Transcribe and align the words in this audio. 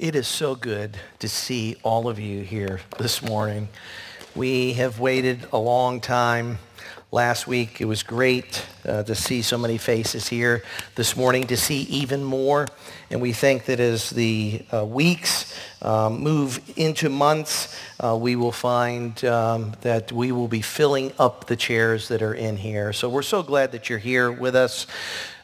It 0.00 0.14
is 0.14 0.26
so 0.26 0.54
good 0.54 0.96
to 1.18 1.28
see 1.28 1.76
all 1.82 2.08
of 2.08 2.18
you 2.18 2.40
here 2.40 2.80
this 2.96 3.20
morning. 3.20 3.68
We 4.34 4.72
have 4.72 4.98
waited 4.98 5.46
a 5.52 5.58
long 5.58 6.00
time. 6.00 6.58
Last 7.12 7.46
week, 7.46 7.82
it 7.82 7.84
was 7.84 8.02
great 8.02 8.64
uh, 8.86 9.02
to 9.02 9.14
see 9.14 9.42
so 9.42 9.58
many 9.58 9.76
faces 9.76 10.26
here. 10.26 10.62
This 10.94 11.18
morning, 11.18 11.46
to 11.48 11.56
see 11.58 11.82
even 11.82 12.24
more. 12.24 12.66
And 13.10 13.20
we 13.20 13.34
think 13.34 13.66
that 13.66 13.78
as 13.78 14.08
the 14.08 14.62
uh, 14.72 14.86
weeks 14.86 15.54
um, 15.82 16.22
move 16.22 16.62
into 16.76 17.10
months, 17.10 17.76
uh, 18.02 18.16
we 18.18 18.36
will 18.36 18.52
find 18.52 19.22
um, 19.26 19.72
that 19.82 20.12
we 20.12 20.32
will 20.32 20.48
be 20.48 20.62
filling 20.62 21.12
up 21.18 21.46
the 21.46 21.56
chairs 21.56 22.08
that 22.08 22.22
are 22.22 22.32
in 22.32 22.56
here. 22.56 22.94
So 22.94 23.10
we're 23.10 23.20
so 23.20 23.42
glad 23.42 23.72
that 23.72 23.90
you're 23.90 23.98
here 23.98 24.32
with 24.32 24.56
us. 24.56 24.86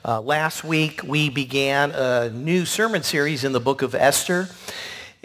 Uh, 0.06 0.20
last 0.20 0.62
week, 0.62 1.02
we 1.02 1.28
began 1.28 1.90
a 1.90 2.30
new 2.30 2.64
sermon 2.64 3.02
series 3.02 3.42
in 3.42 3.50
the 3.50 3.58
book 3.58 3.82
of 3.82 3.92
Esther. 3.92 4.48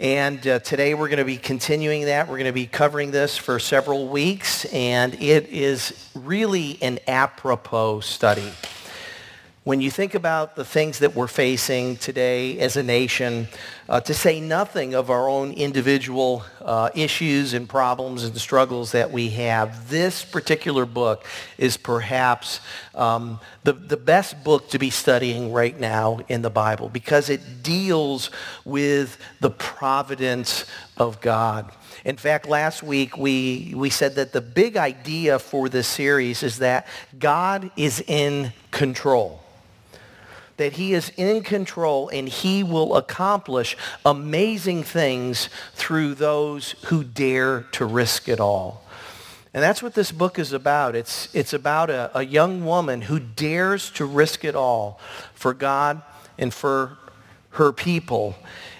And 0.00 0.44
uh, 0.44 0.58
today 0.58 0.94
we're 0.94 1.06
going 1.06 1.20
to 1.20 1.24
be 1.24 1.36
continuing 1.36 2.06
that. 2.06 2.26
We're 2.26 2.38
going 2.38 2.46
to 2.46 2.52
be 2.52 2.66
covering 2.66 3.12
this 3.12 3.36
for 3.36 3.60
several 3.60 4.08
weeks. 4.08 4.64
And 4.72 5.14
it 5.22 5.46
is 5.50 6.10
really 6.16 6.82
an 6.82 6.98
apropos 7.06 8.00
study. 8.00 8.50
When 9.64 9.80
you 9.80 9.92
think 9.92 10.16
about 10.16 10.56
the 10.56 10.64
things 10.64 10.98
that 10.98 11.14
we're 11.14 11.28
facing 11.28 11.96
today 11.96 12.58
as 12.58 12.76
a 12.76 12.82
nation, 12.82 13.46
uh, 13.88 14.00
to 14.00 14.12
say 14.12 14.40
nothing 14.40 14.92
of 14.92 15.08
our 15.08 15.28
own 15.28 15.52
individual 15.52 16.42
uh, 16.60 16.90
issues 16.96 17.54
and 17.54 17.68
problems 17.68 18.24
and 18.24 18.36
struggles 18.36 18.90
that 18.90 19.12
we 19.12 19.28
have, 19.30 19.88
this 19.88 20.24
particular 20.24 20.84
book 20.84 21.24
is 21.58 21.76
perhaps 21.76 22.58
um, 22.96 23.38
the, 23.62 23.72
the 23.72 23.96
best 23.96 24.42
book 24.42 24.68
to 24.70 24.80
be 24.80 24.90
studying 24.90 25.52
right 25.52 25.78
now 25.78 26.18
in 26.26 26.42
the 26.42 26.50
Bible 26.50 26.88
because 26.88 27.30
it 27.30 27.62
deals 27.62 28.32
with 28.64 29.16
the 29.38 29.50
providence 29.50 30.64
of 30.96 31.20
God. 31.20 31.70
In 32.04 32.16
fact, 32.16 32.48
last 32.48 32.82
week 32.82 33.16
we, 33.16 33.74
we 33.76 33.90
said 33.90 34.16
that 34.16 34.32
the 34.32 34.40
big 34.40 34.76
idea 34.76 35.38
for 35.38 35.68
this 35.68 35.86
series 35.86 36.42
is 36.42 36.58
that 36.58 36.88
God 37.16 37.70
is 37.76 38.02
in 38.08 38.52
control 38.72 39.41
that 40.62 40.74
he 40.74 40.94
is 40.94 41.10
in 41.16 41.42
control 41.42 42.08
and 42.10 42.28
he 42.28 42.62
will 42.62 42.94
accomplish 42.94 43.76
amazing 44.06 44.84
things 44.84 45.48
through 45.74 46.14
those 46.14 46.76
who 46.84 47.02
dare 47.02 47.62
to 47.72 47.84
risk 47.84 48.28
it 48.28 48.38
all. 48.38 48.84
And 49.52 49.60
that's 49.60 49.82
what 49.82 49.94
this 49.94 50.12
book 50.12 50.38
is 50.38 50.52
about. 50.52 50.94
It's, 50.94 51.28
it's 51.34 51.52
about 51.52 51.90
a, 51.90 52.16
a 52.16 52.24
young 52.24 52.64
woman 52.64 53.02
who 53.02 53.18
dares 53.18 53.90
to 53.90 54.04
risk 54.04 54.44
it 54.44 54.54
all 54.54 55.00
for 55.34 55.52
God 55.52 56.00
and 56.38 56.54
for 56.54 56.96
her 57.50 57.72
people. 57.72 58.36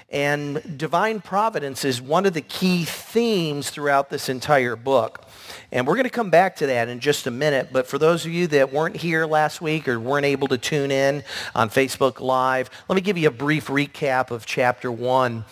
And 0.09 0.79
divine 0.79 1.21
providence 1.21 1.85
is 1.85 2.01
one 2.01 2.27
of 2.27 2.33
the 2.33 2.43
key 2.43 2.85
themes 2.85 3.71
throughout 3.71 4.09
this 4.09 4.29
entire 4.29 4.77
book. 4.77 5.27
And 5.71 5.87
we're 5.87 5.95
going 5.95 6.05
to 6.05 6.11
come 6.11 6.31
back 6.31 6.57
to 6.57 6.67
that 6.67 6.89
in 6.89 7.01
just 7.01 7.27
a 7.27 7.31
minute. 7.31 7.69
But 7.73 7.87
for 7.87 7.99
those 7.99 8.27
of 8.27 8.33
you 8.33 8.47
that 8.49 8.73
weren't 8.73 8.97
here 8.97 9.27
last 9.27 9.61
week 9.61 9.89
or 9.89 9.99
weren't 9.99 10.27
able 10.27 10.49
to 10.49 10.59
tune 10.59 10.91
in 10.91 11.25
on 11.55 11.71
Facebook 11.71 12.21
Live, 12.21 12.71
let 12.89 12.97
me 12.97 13.03
give 13.03 13.19
you 13.19 13.29
a 13.29 13.33
brief 13.33 13.69
recap 13.69 14.31
of 14.31 14.47
chapter 14.47 14.91
1. 14.91 15.45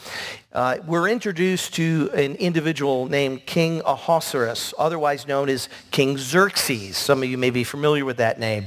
Uh, 0.53 0.79
we're 0.85 1.09
introduced 1.09 1.75
to 1.75 2.11
an 2.13 2.35
individual 2.37 3.07
named 3.07 3.47
King 3.47 3.83
Ahasuerus, 3.87 4.75
otherwise 4.79 5.29
known 5.29 5.49
as 5.49 5.69
King 5.93 6.19
Xerxes. 6.19 6.97
Some 6.97 7.23
of 7.23 7.29
you 7.29 7.39
may 7.39 7.51
be 7.51 7.63
familiar 7.63 8.05
with 8.05 8.17
that 8.17 8.41
name. 8.41 8.67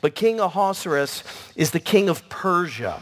But 0.00 0.14
King 0.14 0.40
Ahasuerus 0.40 1.22
is 1.54 1.70
the 1.72 1.80
king 1.80 2.08
of 2.08 2.26
Persia. 2.30 3.00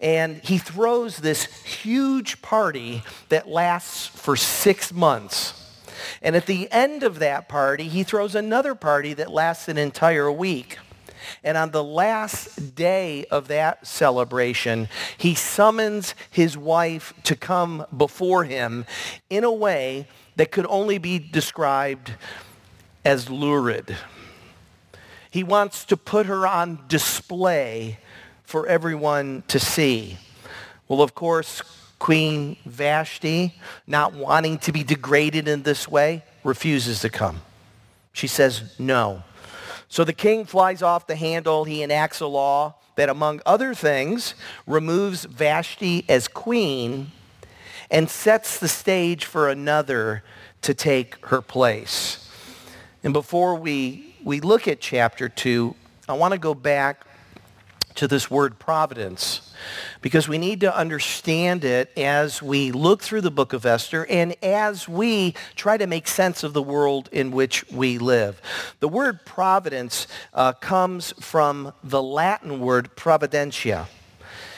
And 0.00 0.38
he 0.44 0.58
throws 0.58 1.18
this 1.18 1.44
huge 1.64 2.42
party 2.42 3.02
that 3.28 3.48
lasts 3.48 4.06
for 4.06 4.36
six 4.36 4.92
months. 4.92 5.63
And 6.22 6.36
at 6.36 6.46
the 6.46 6.70
end 6.70 7.02
of 7.02 7.18
that 7.18 7.48
party, 7.48 7.88
he 7.88 8.02
throws 8.02 8.34
another 8.34 8.74
party 8.74 9.14
that 9.14 9.30
lasts 9.30 9.68
an 9.68 9.78
entire 9.78 10.30
week. 10.30 10.78
And 11.42 11.56
on 11.56 11.70
the 11.70 11.84
last 11.84 12.74
day 12.74 13.24
of 13.30 13.48
that 13.48 13.86
celebration, 13.86 14.88
he 15.16 15.34
summons 15.34 16.14
his 16.30 16.56
wife 16.56 17.14
to 17.24 17.36
come 17.36 17.86
before 17.96 18.44
him 18.44 18.84
in 19.30 19.44
a 19.44 19.52
way 19.52 20.06
that 20.36 20.50
could 20.50 20.66
only 20.66 20.98
be 20.98 21.18
described 21.18 22.12
as 23.04 23.30
lurid. 23.30 23.96
He 25.30 25.42
wants 25.42 25.84
to 25.86 25.96
put 25.96 26.26
her 26.26 26.46
on 26.46 26.80
display 26.88 27.98
for 28.44 28.66
everyone 28.66 29.42
to 29.48 29.58
see. 29.58 30.18
Well, 30.88 31.02
of 31.02 31.14
course, 31.14 31.62
Queen 31.98 32.56
Vashti, 32.66 33.54
not 33.86 34.12
wanting 34.14 34.58
to 34.58 34.72
be 34.72 34.84
degraded 34.84 35.48
in 35.48 35.62
this 35.62 35.88
way, 35.88 36.24
refuses 36.42 37.00
to 37.00 37.08
come. 37.08 37.40
She 38.12 38.26
says 38.26 38.74
no. 38.78 39.22
So 39.88 40.04
the 40.04 40.12
king 40.12 40.44
flies 40.44 40.82
off 40.82 41.06
the 41.06 41.16
handle. 41.16 41.64
He 41.64 41.82
enacts 41.82 42.20
a 42.20 42.26
law 42.26 42.74
that, 42.96 43.08
among 43.08 43.40
other 43.46 43.74
things, 43.74 44.34
removes 44.66 45.24
Vashti 45.24 46.04
as 46.08 46.28
queen 46.28 47.12
and 47.90 48.08
sets 48.10 48.58
the 48.58 48.68
stage 48.68 49.24
for 49.24 49.48
another 49.48 50.22
to 50.62 50.74
take 50.74 51.24
her 51.26 51.40
place. 51.40 52.28
And 53.02 53.12
before 53.12 53.54
we, 53.54 54.16
we 54.24 54.40
look 54.40 54.66
at 54.66 54.80
chapter 54.80 55.28
2, 55.28 55.74
I 56.08 56.14
want 56.14 56.32
to 56.32 56.38
go 56.38 56.54
back 56.54 57.06
to 57.94 58.08
this 58.08 58.30
word 58.30 58.58
providence 58.58 59.52
because 60.00 60.28
we 60.28 60.38
need 60.38 60.60
to 60.60 60.76
understand 60.76 61.64
it 61.64 61.90
as 61.96 62.42
we 62.42 62.72
look 62.72 63.02
through 63.02 63.20
the 63.20 63.30
book 63.30 63.52
of 63.52 63.64
Esther 63.64 64.06
and 64.08 64.34
as 64.42 64.88
we 64.88 65.34
try 65.56 65.76
to 65.76 65.86
make 65.86 66.08
sense 66.08 66.42
of 66.42 66.52
the 66.52 66.62
world 66.62 67.08
in 67.12 67.30
which 67.30 67.68
we 67.70 67.98
live. 67.98 68.40
The 68.80 68.88
word 68.88 69.24
providence 69.24 70.06
uh, 70.32 70.52
comes 70.54 71.12
from 71.20 71.72
the 71.82 72.02
Latin 72.02 72.60
word 72.60 72.96
providentia. 72.96 73.86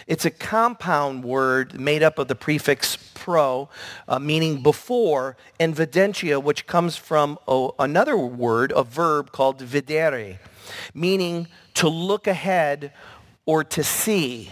It's 0.07 0.25
a 0.25 0.31
compound 0.31 1.25
word 1.25 1.81
made 1.81 2.03
up 2.03 2.19
of 2.19 2.29
the 2.29 2.37
prefix 2.37 2.97
pro, 3.15 3.69
uh, 4.07 4.21
meaning 4.21 4.63
before, 4.63 5.37
and 5.59 5.75
videntia, 5.75 6.41
which 6.41 6.69
comes 6.69 6.97
from 6.97 7.39
oh, 7.49 7.75
another 7.79 8.17
word, 8.17 8.73
a 8.77 8.85
verb 8.85 9.33
called 9.33 9.59
videre, 9.59 10.39
meaning 10.95 11.49
to 11.75 11.89
look 11.89 12.29
ahead 12.29 12.93
or 13.47 13.65
to 13.65 13.83
see. 13.83 14.51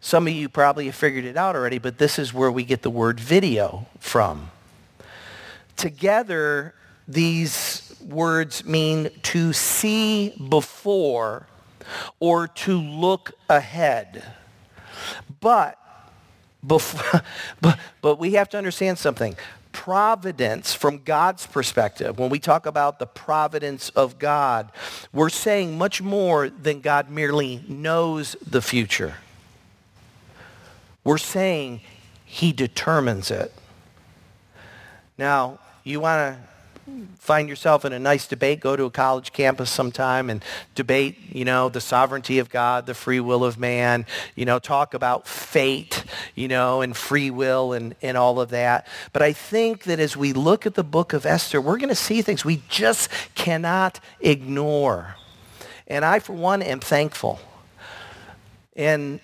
Some 0.00 0.26
of 0.26 0.32
you 0.32 0.48
probably 0.48 0.86
have 0.86 0.94
figured 0.94 1.24
it 1.24 1.36
out 1.36 1.56
already, 1.56 1.78
but 1.78 1.98
this 1.98 2.18
is 2.18 2.32
where 2.32 2.50
we 2.50 2.64
get 2.64 2.82
the 2.82 2.90
word 2.90 3.18
video 3.18 3.86
from. 3.98 4.50
Together, 5.76 6.74
these 7.08 7.96
words 8.06 8.64
mean 8.64 9.10
to 9.22 9.52
see 9.52 10.30
before 10.48 11.46
or 12.20 12.48
to 12.48 12.78
look 12.78 13.32
ahead. 13.48 14.24
But, 15.40 15.78
before, 16.66 17.22
but, 17.60 17.78
but 18.00 18.18
we 18.18 18.32
have 18.34 18.48
to 18.50 18.58
understand 18.58 18.98
something 18.98 19.36
providence 19.74 20.72
from 20.72 21.02
God's 21.04 21.46
perspective, 21.46 22.18
when 22.18 22.30
we 22.30 22.38
talk 22.38 22.64
about 22.64 22.98
the 22.98 23.06
providence 23.06 23.90
of 23.90 24.18
God, 24.18 24.72
we're 25.12 25.28
saying 25.28 25.76
much 25.76 26.00
more 26.00 26.48
than 26.48 26.80
God 26.80 27.10
merely 27.10 27.62
knows 27.68 28.36
the 28.46 28.62
future. 28.62 29.16
We're 31.02 31.18
saying 31.18 31.80
he 32.24 32.52
determines 32.52 33.30
it. 33.30 33.52
Now, 35.18 35.58
you 35.82 36.00
want 36.00 36.36
to 36.36 36.48
find 37.18 37.48
yourself 37.48 37.84
in 37.84 37.92
a 37.92 37.98
nice 37.98 38.26
debate, 38.26 38.60
go 38.60 38.76
to 38.76 38.84
a 38.84 38.90
college 38.90 39.32
campus 39.32 39.70
sometime 39.70 40.28
and 40.28 40.44
debate, 40.74 41.18
you 41.32 41.44
know, 41.44 41.68
the 41.68 41.80
sovereignty 41.80 42.38
of 42.38 42.50
God, 42.50 42.86
the 42.86 42.94
free 42.94 43.20
will 43.20 43.44
of 43.44 43.58
man, 43.58 44.04
you 44.34 44.44
know, 44.44 44.58
talk 44.58 44.94
about 44.94 45.26
fate, 45.26 46.04
you 46.34 46.48
know, 46.48 46.82
and 46.82 46.96
free 46.96 47.30
will 47.30 47.72
and, 47.72 47.94
and 48.02 48.16
all 48.16 48.40
of 48.40 48.50
that. 48.50 48.86
But 49.12 49.22
I 49.22 49.32
think 49.32 49.84
that 49.84 49.98
as 49.98 50.16
we 50.16 50.32
look 50.32 50.66
at 50.66 50.74
the 50.74 50.84
book 50.84 51.12
of 51.12 51.24
Esther, 51.24 51.60
we're 51.60 51.78
going 51.78 51.88
to 51.88 51.94
see 51.94 52.20
things 52.20 52.44
we 52.44 52.62
just 52.68 53.08
cannot 53.34 54.00
ignore. 54.20 55.16
And 55.86 56.04
I, 56.04 56.18
for 56.18 56.32
one, 56.32 56.62
am 56.62 56.80
thankful. 56.80 57.40
And 58.76 59.20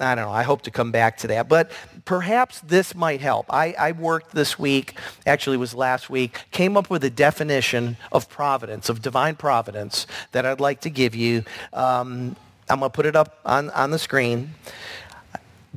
I 0.00 0.14
don't 0.14 0.24
know, 0.24 0.32
I 0.32 0.42
hope 0.42 0.62
to 0.62 0.70
come 0.70 0.90
back 0.90 1.18
to 1.18 1.26
that. 1.28 1.48
But 1.48 1.70
perhaps 2.04 2.60
this 2.60 2.94
might 2.94 3.20
help. 3.20 3.46
I, 3.50 3.74
I 3.78 3.92
worked 3.92 4.34
this 4.34 4.58
week, 4.58 4.98
actually 5.26 5.56
was 5.56 5.74
last 5.74 6.08
week, 6.08 6.40
came 6.50 6.76
up 6.76 6.88
with 6.88 7.04
a 7.04 7.10
definition 7.10 7.96
of 8.10 8.28
providence, 8.28 8.88
of 8.88 9.02
divine 9.02 9.36
providence 9.36 10.06
that 10.32 10.46
I'd 10.46 10.60
like 10.60 10.80
to 10.82 10.90
give 10.90 11.14
you. 11.14 11.44
Um, 11.72 12.36
I'm 12.68 12.78
going 12.80 12.90
to 12.90 12.94
put 12.94 13.06
it 13.06 13.16
up 13.16 13.38
on, 13.44 13.70
on 13.70 13.90
the 13.90 13.98
screen. 13.98 14.54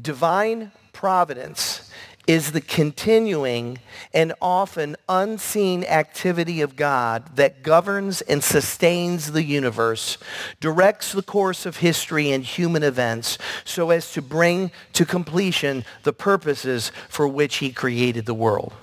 Divine 0.02 0.72
providence 0.94 1.83
is 2.26 2.54
the 2.54 2.62
continuing 2.62 3.80
and 4.14 4.34
often 4.42 4.96
unseen 5.10 5.84
activity 5.84 6.62
of 6.62 6.76
God 6.76 7.36
that 7.36 7.64
governs 7.64 8.22
and 8.22 8.44
sustains 8.44 9.34
the 9.34 9.44
universe, 9.44 10.18
directs 10.60 11.12
the 11.12 11.22
course 11.22 11.66
of 11.66 11.78
history 11.78 12.32
and 12.32 12.44
human 12.44 12.84
events 12.84 13.38
so 13.66 13.90
as 13.90 14.14
to 14.14 14.22
bring 14.22 14.72
to 14.94 15.06
completion 15.06 15.84
the 16.04 16.14
purposes 16.14 16.92
for 17.10 17.28
which 17.28 17.58
he 17.58 17.72
created 17.72 18.26
the 18.26 18.34
world. 18.34 18.74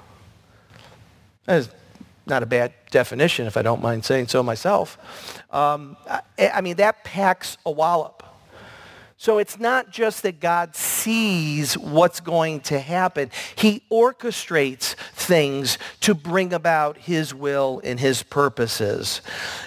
That 1.46 1.58
is 1.60 1.70
not 2.26 2.43
a 2.43 2.46
bad 2.46 2.72
definition, 2.90 3.46
if 3.46 3.56
I 3.56 3.62
don't 3.62 3.82
mind 3.82 4.04
saying 4.04 4.28
so 4.28 4.43
myself. 4.43 4.98
Um, 5.50 5.96
I, 6.08 6.20
I 6.54 6.60
mean, 6.60 6.76
that 6.76 7.04
packs 7.04 7.56
a 7.64 7.70
wallop. 7.70 8.22
So 9.20 9.37
it's 9.37 9.61
not 9.61 9.90
just 9.90 10.22
that 10.22 10.40
God 10.40 10.75
sees 10.75 11.76
what's 11.76 12.20
going 12.20 12.61
to 12.61 12.78
happen. 12.78 13.31
He 13.55 13.82
orchestrates 13.93 14.94
things 15.12 15.76
to 16.00 16.14
bring 16.14 16.55
about 16.55 16.96
his 16.96 17.34
will 17.34 17.82
and 17.84 18.00
his 18.00 18.22
purposes. 18.22 19.20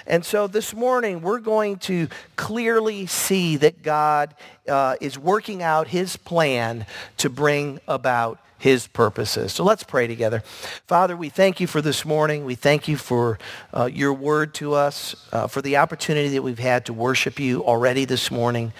And 0.07 0.25
so 0.25 0.47
this 0.47 0.73
morning 0.73 1.21
we're 1.21 1.38
going 1.38 1.77
to 1.81 2.07
clearly 2.35 3.05
see 3.05 3.57
that 3.57 3.83
God 3.83 4.33
uh, 4.67 4.95
is 5.00 5.19
working 5.19 5.61
out 5.61 5.88
his 5.88 6.17
plan 6.17 6.88
to 7.17 7.29
bring 7.29 7.79
about 7.88 8.39
his 8.63 8.88
purposes. 8.88 9.51
So 9.51 9.65
let's 9.65 9.83
pray 9.83 10.07
together. 10.07 10.39
Father, 10.88 11.18
we 11.18 11.27
thank 11.27 11.60
you 11.60 11.68
for 11.68 11.81
this 11.81 12.06
morning. 12.06 12.45
We 12.45 12.56
thank 12.56 12.88
you 12.88 12.95
for 12.95 13.38
uh, 13.74 13.89
your 13.92 14.13
word 14.13 14.54
to 14.54 14.74
us, 14.74 15.18
uh, 15.33 15.48
for 15.48 15.62
the 15.62 15.75
opportunity 15.75 16.30
that 16.30 16.44
we've 16.44 16.60
had 16.60 16.86
to 16.86 16.94
worship 16.94 17.42
you 17.42 17.62
already 17.65 18.06
this 18.06 18.31
morning. 18.31 18.71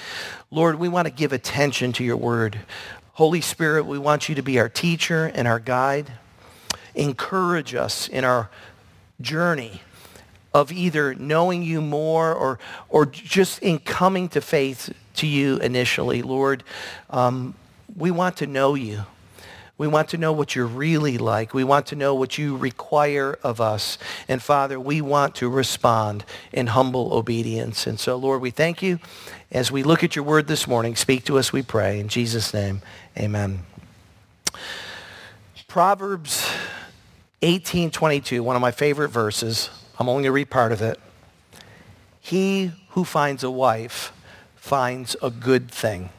Lord, 0.52 0.80
we 0.80 0.88
want 0.88 1.10
to 1.10 1.14
give 1.14 1.34
attention 1.34 1.92
to 1.94 2.04
your 2.06 2.16
word. 2.16 2.60
Holy 3.16 3.42
Spirit, 3.42 3.86
we 3.86 4.00
want 4.00 4.30
you 4.30 4.36
to 4.36 4.42
be 4.42 4.58
our 4.58 4.70
teacher 4.70 5.26
and 5.36 5.50
our 5.50 5.60
guide. 5.60 6.14
Encourage 6.96 7.76
us 7.76 8.08
in 8.08 8.24
our 8.24 8.50
journey 9.20 9.82
of 10.54 10.72
either 10.72 11.14
knowing 11.14 11.62
you 11.62 11.82
more 11.82 12.34
or, 12.34 12.58
or 12.88 13.06
just 13.06 13.62
in 13.62 13.80
coming 13.80 14.30
to 14.30 14.40
faith 14.40 14.94
to 15.16 15.28
you 15.28 15.58
initially. 15.58 16.22
Lord, 16.22 16.64
um, 17.10 17.54
we 17.98 18.12
want 18.12 18.38
to 18.38 18.48
know 18.48 18.76
you. 18.76 19.04
We 19.78 19.88
want 19.88 20.10
to 20.10 20.18
know 20.18 20.32
what 20.32 20.56
you're 20.56 20.68
really 20.68 21.18
like. 21.18 21.54
We 21.54 21.64
want 21.64 21.88
to 21.88 21.96
know 21.96 22.14
what 22.14 22.38
you 22.38 22.56
require 22.56 23.40
of 23.42 23.60
us. 23.60 23.98
And 24.28 24.42
Father, 24.42 24.80
we 24.80 25.02
want 25.02 25.36
to 25.36 25.50
respond 25.50 26.26
in 26.52 26.68
humble 26.68 27.14
obedience. 27.14 27.88
And 27.88 28.00
so, 28.00 28.16
Lord, 28.16 28.42
we 28.42 28.52
thank 28.52 28.84
you. 28.84 29.00
As 29.52 29.72
we 29.72 29.82
look 29.82 30.04
at 30.04 30.16
your 30.16 30.26
word 30.26 30.48
this 30.48 30.68
morning, 30.68 30.96
speak 30.96 31.26
to 31.26 31.40
us, 31.40 31.52
we 31.52 31.64
pray. 31.64 32.00
In 32.00 32.08
Jesus' 32.08 32.54
name, 32.54 32.82
amen. 33.18 33.66
Proverbs 35.68 36.48
18:22, 37.42 38.42
one 38.42 38.56
of 38.56 38.62
my 38.62 38.72
favorite 38.72 39.10
verses. 39.10 39.72
I'm 40.00 40.08
only 40.08 40.22
going 40.22 40.30
to 40.30 40.32
read 40.34 40.52
part 40.52 40.72
of 40.72 40.84
it. 40.84 41.00
He 42.22 42.72
who 42.90 43.04
finds 43.04 43.44
a 43.44 43.50
wife 43.50 44.14
finds 44.56 45.16
a 45.22 45.32
good 45.32 45.72
thing. 45.72 46.10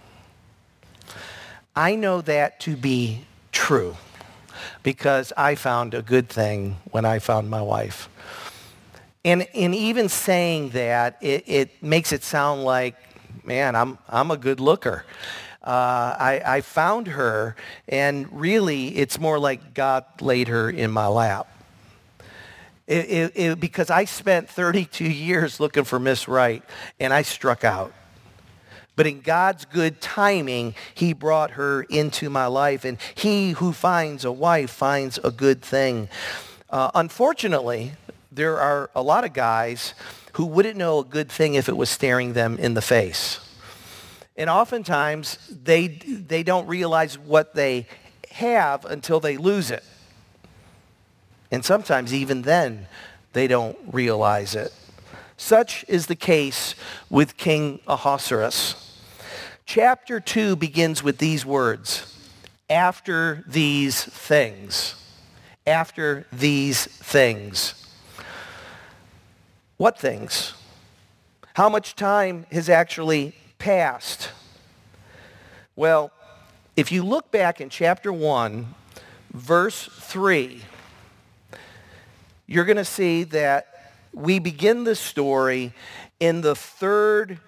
I 1.77 1.95
know 1.95 2.21
that 2.21 2.59
to 2.61 2.77
be 2.77 3.27
true 3.55 3.97
because 4.83 5.33
I 5.37 5.55
found 5.55 5.95
a 5.95 6.03
good 6.03 6.29
thing 6.29 6.77
when 6.91 7.07
I 7.07 7.19
found 7.21 7.49
my 7.49 7.63
wife. 7.63 8.11
And 9.25 9.47
in 9.55 9.73
even 9.73 10.11
saying 10.11 10.71
that, 10.71 11.17
it, 11.23 11.45
it, 11.47 11.83
makes 11.83 12.13
it 12.13 12.23
sound 12.23 12.65
like, 12.65 12.95
man, 13.43 13.75
I'm, 13.75 13.97
I'm 14.09 14.31
a 14.31 14.37
good 14.37 14.61
looker. 14.61 15.07
Uh, 15.63 16.15
I, 16.19 16.43
I 16.45 16.61
found 16.61 17.07
her, 17.09 17.57
and 17.89 18.29
really, 18.39 18.89
it's 18.89 19.19
more 19.19 19.39
like 19.39 19.73
God 19.73 20.05
laid 20.21 20.49
her 20.49 20.69
in 20.69 20.91
my 20.91 21.07
lap. 21.07 21.49
It, 22.87 23.11
it, 23.11 23.33
it, 23.35 23.61
because 23.61 23.89
I 23.89 24.05
spent 24.05 24.51
32 24.51 25.05
years 25.05 25.59
looking 25.59 25.85
for 25.85 25.99
Miss 25.99 26.29
Right, 26.29 26.63
and 27.01 27.15
I 27.15 27.23
struck 27.23 27.65
out. 27.65 27.95
But 28.97 29.07
in 29.07 29.21
God's 29.21 29.65
good 29.65 30.01
timing, 30.01 30.75
he 30.95 31.13
brought 31.13 31.53
her 31.53 31.83
into 31.83 32.31
my 32.31 32.47
life. 32.47 32.85
And 32.85 32.99
he 33.15 33.53
who 33.53 33.73
finds 33.73 34.25
a 34.25 34.33
wife 34.33 34.71
finds 34.71 35.19
a 35.25 35.31
good 35.31 35.63
thing. 35.63 36.09
Uh, 36.71 36.91
unfortunately, 36.95 37.93
there 38.31 38.59
are 38.59 38.91
a 38.95 39.03
lot 39.03 39.25
of 39.25 39.33
guys 39.33 39.95
who 40.35 40.47
wouldn't 40.47 40.77
know 40.77 41.01
a 41.01 41.05
good 41.05 41.31
thing 41.31 41.55
if 41.55 41.69
it 41.69 41.77
was 41.77 41.91
staring 41.91 42.33
them 42.33 42.59
in 42.59 42.75
the 42.75 42.83
face. 42.83 43.41
And 44.37 44.51
oftentimes, 44.51 45.39
they, 45.49 45.87
they 45.87 46.43
don't 46.43 46.67
realize 46.67 47.19
what 47.19 47.55
they 47.55 47.87
have 48.33 48.85
until 48.85 49.21
they 49.21 49.37
lose 49.37 49.71
it. 49.71 49.85
And 51.53 51.65
sometimes 51.65 52.13
even 52.13 52.43
then, 52.43 52.89
they 53.33 53.47
don't 53.47 53.79
realize 53.93 54.57
it. 54.57 54.73
Such 55.37 55.85
is 55.87 56.07
the 56.07 56.17
case 56.17 56.75
with 57.11 57.37
King 57.37 57.81
Ahasuerus. 57.87 58.84
Chapter 59.67 60.21
2 60.21 60.57
begins 60.57 61.03
with 61.03 61.19
these 61.19 61.45
words, 61.47 62.15
after 62.69 63.43
these 63.47 64.05
things. 64.05 64.95
After 65.67 66.27
these 66.31 66.85
things. 66.85 67.75
What 69.79 69.99
things? 69.99 70.53
How 71.55 71.69
much 71.69 71.97
time 71.97 72.47
has 72.53 72.69
actually 72.69 73.35
passed? 73.59 74.31
Well, 75.77 76.13
if 76.77 76.93
you 76.93 77.03
look 77.03 77.31
back 77.31 77.61
in 77.61 77.71
chapter 77.71 78.13
1, 78.13 78.75
verse 79.33 79.89
3, 79.93 80.63
you're 82.47 82.65
going 82.67 82.77
to 82.77 82.85
see 82.85 83.25
that 83.25 83.93
we 84.13 84.39
begin 84.39 84.85
the 84.85 84.95
story 84.95 85.73
in 86.21 86.43
the 86.43 86.55
third 86.55 87.41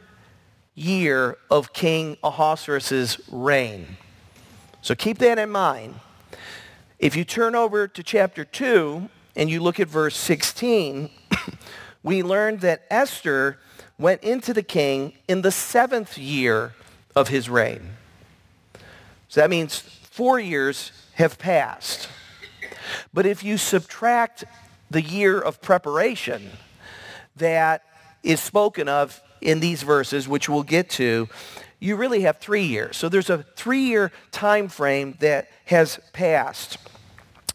year 0.76 1.38
of 1.50 1.72
King 1.72 2.16
Ahasuerus' 2.22 3.18
reign. 3.28 3.96
So 4.82 4.94
keep 4.94 5.18
that 5.18 5.38
in 5.38 5.50
mind. 5.50 5.96
If 7.00 7.16
you 7.16 7.24
turn 7.24 7.56
over 7.56 7.88
to 7.88 8.02
chapter 8.02 8.44
2 8.44 9.08
and 9.34 9.50
you 9.50 9.60
look 9.60 9.80
at 9.80 9.88
verse 9.88 10.16
16, 10.16 11.10
we 12.04 12.22
learn 12.22 12.58
that 12.58 12.84
Esther 12.90 13.58
went 13.98 14.22
into 14.22 14.52
the 14.52 14.62
king 14.62 15.14
in 15.26 15.42
the 15.42 15.50
seventh 15.50 16.18
year 16.18 16.74
of 17.16 17.28
his 17.28 17.48
reign. 17.48 17.96
So 19.28 19.40
that 19.40 19.50
means 19.50 19.78
four 19.78 20.38
years 20.38 20.92
have 21.14 21.38
passed. 21.38 22.08
But 23.12 23.26
if 23.26 23.42
you 23.42 23.56
subtract 23.56 24.44
the 24.90 25.02
year 25.02 25.40
of 25.40 25.60
preparation 25.62 26.50
that 27.36 27.82
is 28.22 28.40
spoken 28.40 28.88
of 28.88 29.20
in 29.46 29.60
these 29.60 29.84
verses, 29.84 30.26
which 30.28 30.48
we'll 30.48 30.64
get 30.64 30.90
to, 30.90 31.28
you 31.78 31.94
really 31.94 32.22
have 32.22 32.38
three 32.38 32.64
years. 32.64 32.96
So 32.96 33.08
there's 33.08 33.30
a 33.30 33.44
three-year 33.54 34.10
time 34.32 34.68
frame 34.68 35.14
that 35.20 35.48
has 35.66 36.00
passed 36.12 36.78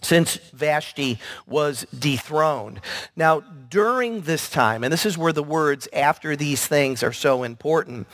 since 0.02 0.38
Vashti 0.54 1.20
was 1.46 1.86
dethroned. 1.98 2.80
Now, 3.16 3.42
during 3.42 4.22
this 4.22 4.50
time, 4.50 4.84
and 4.84 4.92
this 4.92 5.06
is 5.06 5.18
where 5.18 5.34
the 5.34 5.44
words 5.44 5.88
after 5.94 6.36
these 6.36 6.66
things 6.66 7.04
are 7.04 7.14
so 7.14 7.44
important, 7.44 8.08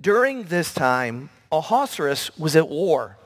during 0.00 0.44
this 0.44 0.74
time, 0.74 1.30
Ahasuerus 1.50 2.36
was 2.38 2.54
at 2.54 2.68
war. 2.68 3.16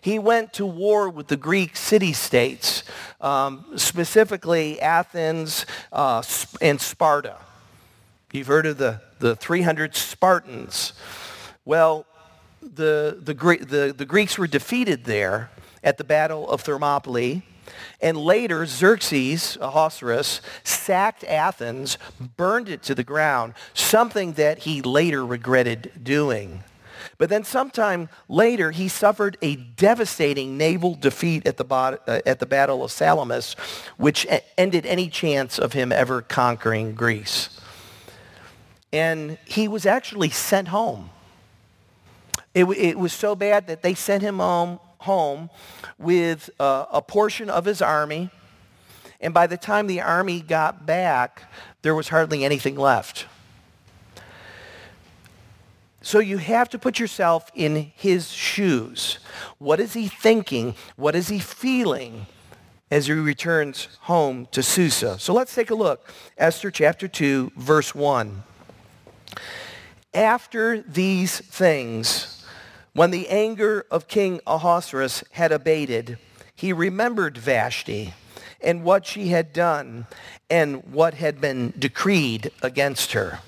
He 0.00 0.18
went 0.18 0.52
to 0.54 0.66
war 0.66 1.08
with 1.08 1.28
the 1.28 1.36
Greek 1.36 1.76
city-states, 1.76 2.84
um, 3.20 3.64
specifically 3.76 4.80
Athens 4.80 5.66
uh, 5.92 6.22
and 6.60 6.80
Sparta. 6.80 7.38
You've 8.32 8.46
heard 8.46 8.64
of 8.64 8.78
the, 8.78 9.02
the 9.18 9.36
300 9.36 9.94
Spartans. 9.94 10.94
Well, 11.66 12.06
the, 12.62 13.18
the, 13.20 13.34
the, 13.34 13.94
the 13.94 14.06
Greeks 14.06 14.38
were 14.38 14.46
defeated 14.46 15.04
there 15.04 15.50
at 15.84 15.98
the 15.98 16.04
Battle 16.04 16.48
of 16.48 16.62
Thermopylae. 16.62 17.42
And 18.00 18.16
later, 18.16 18.64
Xerxes, 18.64 19.58
Ahasuerus, 19.60 20.40
sacked 20.64 21.24
Athens, 21.24 21.98
burned 22.38 22.70
it 22.70 22.82
to 22.84 22.94
the 22.94 23.04
ground, 23.04 23.52
something 23.74 24.32
that 24.32 24.60
he 24.60 24.80
later 24.80 25.26
regretted 25.26 25.92
doing. 26.02 26.64
But 27.18 27.28
then 27.28 27.44
sometime 27.44 28.08
later, 28.30 28.70
he 28.70 28.88
suffered 28.88 29.36
a 29.42 29.56
devastating 29.56 30.56
naval 30.56 30.94
defeat 30.94 31.46
at 31.46 31.58
the, 31.58 31.66
uh, 31.66 32.20
at 32.24 32.38
the 32.38 32.46
Battle 32.46 32.82
of 32.82 32.92
Salamis, 32.92 33.56
which 33.98 34.26
ended 34.56 34.86
any 34.86 35.10
chance 35.10 35.58
of 35.58 35.74
him 35.74 35.92
ever 35.92 36.22
conquering 36.22 36.94
Greece 36.94 37.58
and 38.92 39.38
he 39.44 39.68
was 39.68 39.86
actually 39.86 40.30
sent 40.30 40.68
home. 40.68 41.10
It, 42.54 42.64
it 42.64 42.98
was 42.98 43.12
so 43.12 43.34
bad 43.34 43.66
that 43.68 43.82
they 43.82 43.94
sent 43.94 44.22
him 44.22 44.38
home, 44.38 44.78
home 44.98 45.48
with 45.98 46.50
uh, 46.60 46.84
a 46.92 47.00
portion 47.00 47.48
of 47.48 47.64
his 47.64 47.80
army, 47.80 48.30
and 49.20 49.32
by 49.32 49.46
the 49.46 49.56
time 49.56 49.86
the 49.86 50.00
army 50.00 50.40
got 50.40 50.84
back, 50.84 51.50
there 51.82 51.94
was 51.94 52.08
hardly 52.08 52.44
anything 52.44 52.76
left. 52.76 53.26
So 56.02 56.18
you 56.18 56.38
have 56.38 56.68
to 56.70 56.78
put 56.78 56.98
yourself 56.98 57.50
in 57.54 57.92
his 57.94 58.30
shoes. 58.30 59.18
What 59.58 59.78
is 59.78 59.94
he 59.94 60.08
thinking? 60.08 60.74
What 60.96 61.14
is 61.14 61.28
he 61.28 61.38
feeling 61.38 62.26
as 62.90 63.06
he 63.06 63.12
returns 63.12 63.86
home 64.00 64.48
to 64.50 64.64
Susa? 64.64 65.18
So 65.20 65.32
let's 65.32 65.54
take 65.54 65.70
a 65.70 65.76
look. 65.76 66.12
Esther 66.36 66.72
chapter 66.72 67.06
2, 67.06 67.52
verse 67.56 67.94
1. 67.94 68.42
After 70.14 70.80
these 70.82 71.38
things, 71.38 72.44
when 72.92 73.10
the 73.10 73.28
anger 73.28 73.86
of 73.90 74.08
King 74.08 74.40
Ahasuerus 74.46 75.24
had 75.32 75.52
abated, 75.52 76.18
he 76.54 76.72
remembered 76.72 77.38
Vashti 77.38 78.14
and 78.60 78.84
what 78.84 79.06
she 79.06 79.28
had 79.28 79.52
done 79.52 80.06
and 80.50 80.84
what 80.92 81.14
had 81.14 81.40
been 81.40 81.72
decreed 81.78 82.50
against 82.62 83.12
her. 83.12 83.40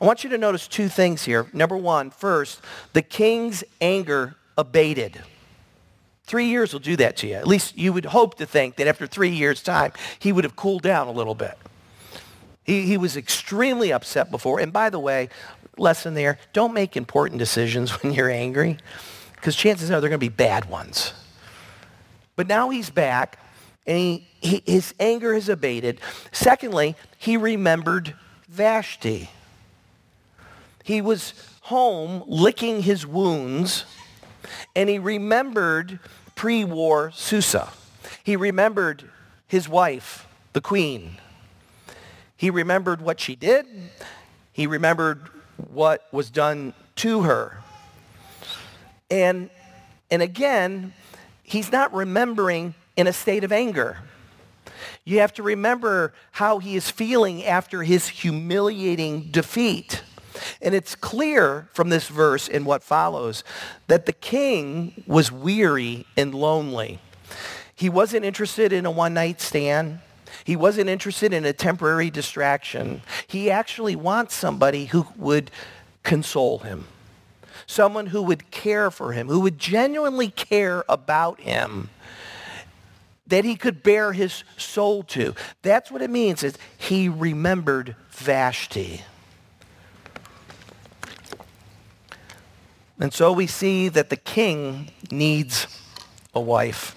I 0.00 0.04
want 0.04 0.24
you 0.24 0.30
to 0.30 0.38
notice 0.38 0.66
two 0.66 0.88
things 0.88 1.24
here. 1.24 1.46
Number 1.52 1.76
one, 1.76 2.10
first, 2.10 2.60
the 2.92 3.02
king's 3.02 3.62
anger 3.80 4.34
abated. 4.58 5.22
Three 6.24 6.46
years 6.46 6.72
will 6.72 6.80
do 6.80 6.96
that 6.96 7.16
to 7.18 7.28
you. 7.28 7.34
At 7.34 7.46
least 7.46 7.76
you 7.78 7.92
would 7.92 8.06
hope 8.06 8.34
to 8.36 8.46
think 8.46 8.76
that 8.76 8.88
after 8.88 9.06
three 9.06 9.30
years' 9.30 9.62
time, 9.62 9.92
he 10.18 10.32
would 10.32 10.44
have 10.44 10.56
cooled 10.56 10.82
down 10.82 11.06
a 11.06 11.12
little 11.12 11.34
bit. 11.34 11.56
He, 12.64 12.86
he 12.86 12.96
was 12.96 13.16
extremely 13.16 13.92
upset 13.92 14.30
before. 14.30 14.58
And 14.58 14.72
by 14.72 14.90
the 14.90 14.98
way, 14.98 15.28
lesson 15.76 16.14
there, 16.14 16.38
don't 16.52 16.74
make 16.74 16.96
important 16.96 17.38
decisions 17.38 17.90
when 18.02 18.12
you're 18.12 18.30
angry 18.30 18.78
because 19.36 19.54
chances 19.54 19.90
are 19.90 20.00
they're 20.00 20.10
going 20.10 20.18
to 20.18 20.18
be 20.18 20.28
bad 20.28 20.68
ones. 20.68 21.12
But 22.36 22.48
now 22.48 22.70
he's 22.70 22.90
back 22.90 23.38
and 23.86 23.98
he, 23.98 24.26
he, 24.40 24.62
his 24.66 24.94
anger 24.98 25.34
has 25.34 25.48
abated. 25.48 26.00
Secondly, 26.32 26.96
he 27.18 27.36
remembered 27.36 28.14
Vashti. 28.48 29.30
He 30.82 31.00
was 31.00 31.34
home 31.62 32.24
licking 32.26 32.82
his 32.82 33.06
wounds 33.06 33.84
and 34.74 34.88
he 34.88 34.98
remembered 34.98 35.98
pre-war 36.34 37.10
Susa. 37.14 37.70
He 38.22 38.36
remembered 38.36 39.10
his 39.46 39.68
wife, 39.68 40.26
the 40.52 40.60
queen. 40.60 41.18
He 42.36 42.50
remembered 42.50 43.00
what 43.00 43.20
she 43.20 43.36
did. 43.36 43.66
He 44.52 44.66
remembered 44.66 45.28
what 45.72 46.06
was 46.12 46.30
done 46.30 46.74
to 46.96 47.22
her. 47.22 47.58
And, 49.10 49.50
and 50.10 50.22
again, 50.22 50.92
he's 51.42 51.70
not 51.70 51.94
remembering 51.94 52.74
in 52.96 53.06
a 53.06 53.12
state 53.12 53.44
of 53.44 53.52
anger. 53.52 53.98
You 55.04 55.20
have 55.20 55.34
to 55.34 55.42
remember 55.42 56.14
how 56.32 56.58
he 56.58 56.76
is 56.76 56.90
feeling 56.90 57.44
after 57.44 57.82
his 57.82 58.08
humiliating 58.08 59.28
defeat. 59.30 60.02
And 60.60 60.74
it's 60.74 60.94
clear 60.94 61.68
from 61.72 61.90
this 61.90 62.08
verse 62.08 62.48
and 62.48 62.66
what 62.66 62.82
follows 62.82 63.44
that 63.86 64.06
the 64.06 64.12
king 64.12 65.04
was 65.06 65.30
weary 65.30 66.06
and 66.16 66.34
lonely. 66.34 66.98
He 67.74 67.88
wasn't 67.88 68.24
interested 68.24 68.72
in 68.72 68.86
a 68.86 68.90
one-night 68.90 69.40
stand. 69.40 70.00
He 70.44 70.56
wasn't 70.56 70.90
interested 70.90 71.32
in 71.32 71.46
a 71.46 71.54
temporary 71.54 72.10
distraction. 72.10 73.00
He 73.26 73.50
actually 73.50 73.96
wants 73.96 74.34
somebody 74.34 74.86
who 74.86 75.06
would 75.16 75.50
console 76.02 76.58
him, 76.58 76.86
someone 77.66 78.06
who 78.06 78.22
would 78.22 78.50
care 78.50 78.90
for 78.90 79.12
him, 79.12 79.28
who 79.28 79.40
would 79.40 79.58
genuinely 79.58 80.28
care 80.28 80.84
about 80.86 81.40
him, 81.40 81.88
that 83.26 83.46
he 83.46 83.56
could 83.56 83.82
bare 83.82 84.12
his 84.12 84.44
soul 84.58 85.02
to. 85.04 85.34
That's 85.62 85.90
what 85.90 86.02
it 86.02 86.10
means 86.10 86.42
is 86.42 86.58
he 86.76 87.08
remembered 87.08 87.96
Vashti. 88.10 89.00
And 93.00 93.12
so 93.12 93.32
we 93.32 93.46
see 93.46 93.88
that 93.88 94.10
the 94.10 94.16
king 94.16 94.90
needs 95.10 95.66
a 96.34 96.40
wife. 96.40 96.94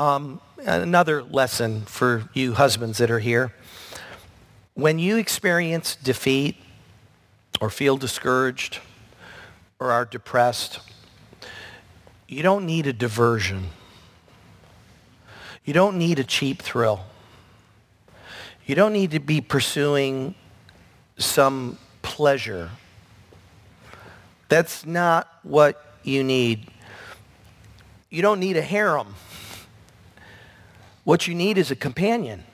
Um, 0.00 0.40
another 0.64 1.22
lesson 1.22 1.82
for 1.82 2.30
you 2.32 2.54
husbands 2.54 2.96
that 2.96 3.10
are 3.10 3.18
here. 3.18 3.52
When 4.72 4.98
you 4.98 5.18
experience 5.18 5.94
defeat 5.94 6.56
or 7.60 7.68
feel 7.68 7.98
discouraged 7.98 8.78
or 9.78 9.92
are 9.92 10.06
depressed, 10.06 10.80
you 12.26 12.42
don't 12.42 12.64
need 12.64 12.86
a 12.86 12.94
diversion. 12.94 13.68
You 15.66 15.74
don't 15.74 15.98
need 15.98 16.18
a 16.18 16.24
cheap 16.24 16.62
thrill. 16.62 17.04
You 18.64 18.74
don't 18.74 18.94
need 18.94 19.10
to 19.10 19.20
be 19.20 19.42
pursuing 19.42 20.34
some 21.18 21.76
pleasure 22.00 22.70
that's 24.48 24.86
not 24.86 25.28
what 25.42 25.98
you 26.04 26.24
need. 26.24 26.68
You 28.08 28.22
don't 28.22 28.40
need 28.40 28.56
a 28.56 28.62
harem. 28.62 29.14
What 31.04 31.26
you 31.26 31.34
need 31.34 31.56
is 31.56 31.70
a 31.70 31.76
companion, 31.76 32.44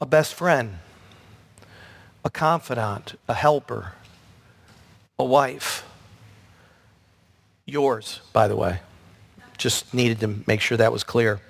a 0.00 0.06
best 0.06 0.34
friend, 0.34 0.78
a 2.24 2.30
confidant, 2.30 3.18
a 3.28 3.34
helper, 3.34 3.92
a 5.18 5.24
wife. 5.24 5.84
Yours, 7.64 8.20
by 8.32 8.48
the 8.48 8.56
way. 8.56 8.80
Just 9.56 9.92
needed 9.94 10.20
to 10.20 10.42
make 10.46 10.60
sure 10.60 10.76
that 10.76 10.92
was 10.92 11.04
clear. 11.04 11.40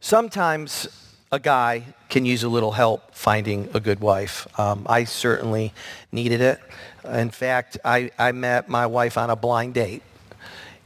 Sometimes 0.00 0.88
a 1.30 1.38
guy 1.38 1.84
can 2.08 2.26
use 2.26 2.42
a 2.42 2.48
little 2.48 2.72
help 2.72 3.14
finding 3.14 3.68
a 3.72 3.80
good 3.80 4.00
wife. 4.00 4.46
Um, 4.58 4.86
I 4.88 5.04
certainly 5.04 5.72
needed 6.10 6.40
it. 6.40 6.60
In 7.04 7.30
fact, 7.30 7.78
I, 7.84 8.10
I 8.18 8.32
met 8.32 8.68
my 8.68 8.86
wife 8.86 9.16
on 9.16 9.30
a 9.30 9.36
blind 9.36 9.74
date. 9.74 10.02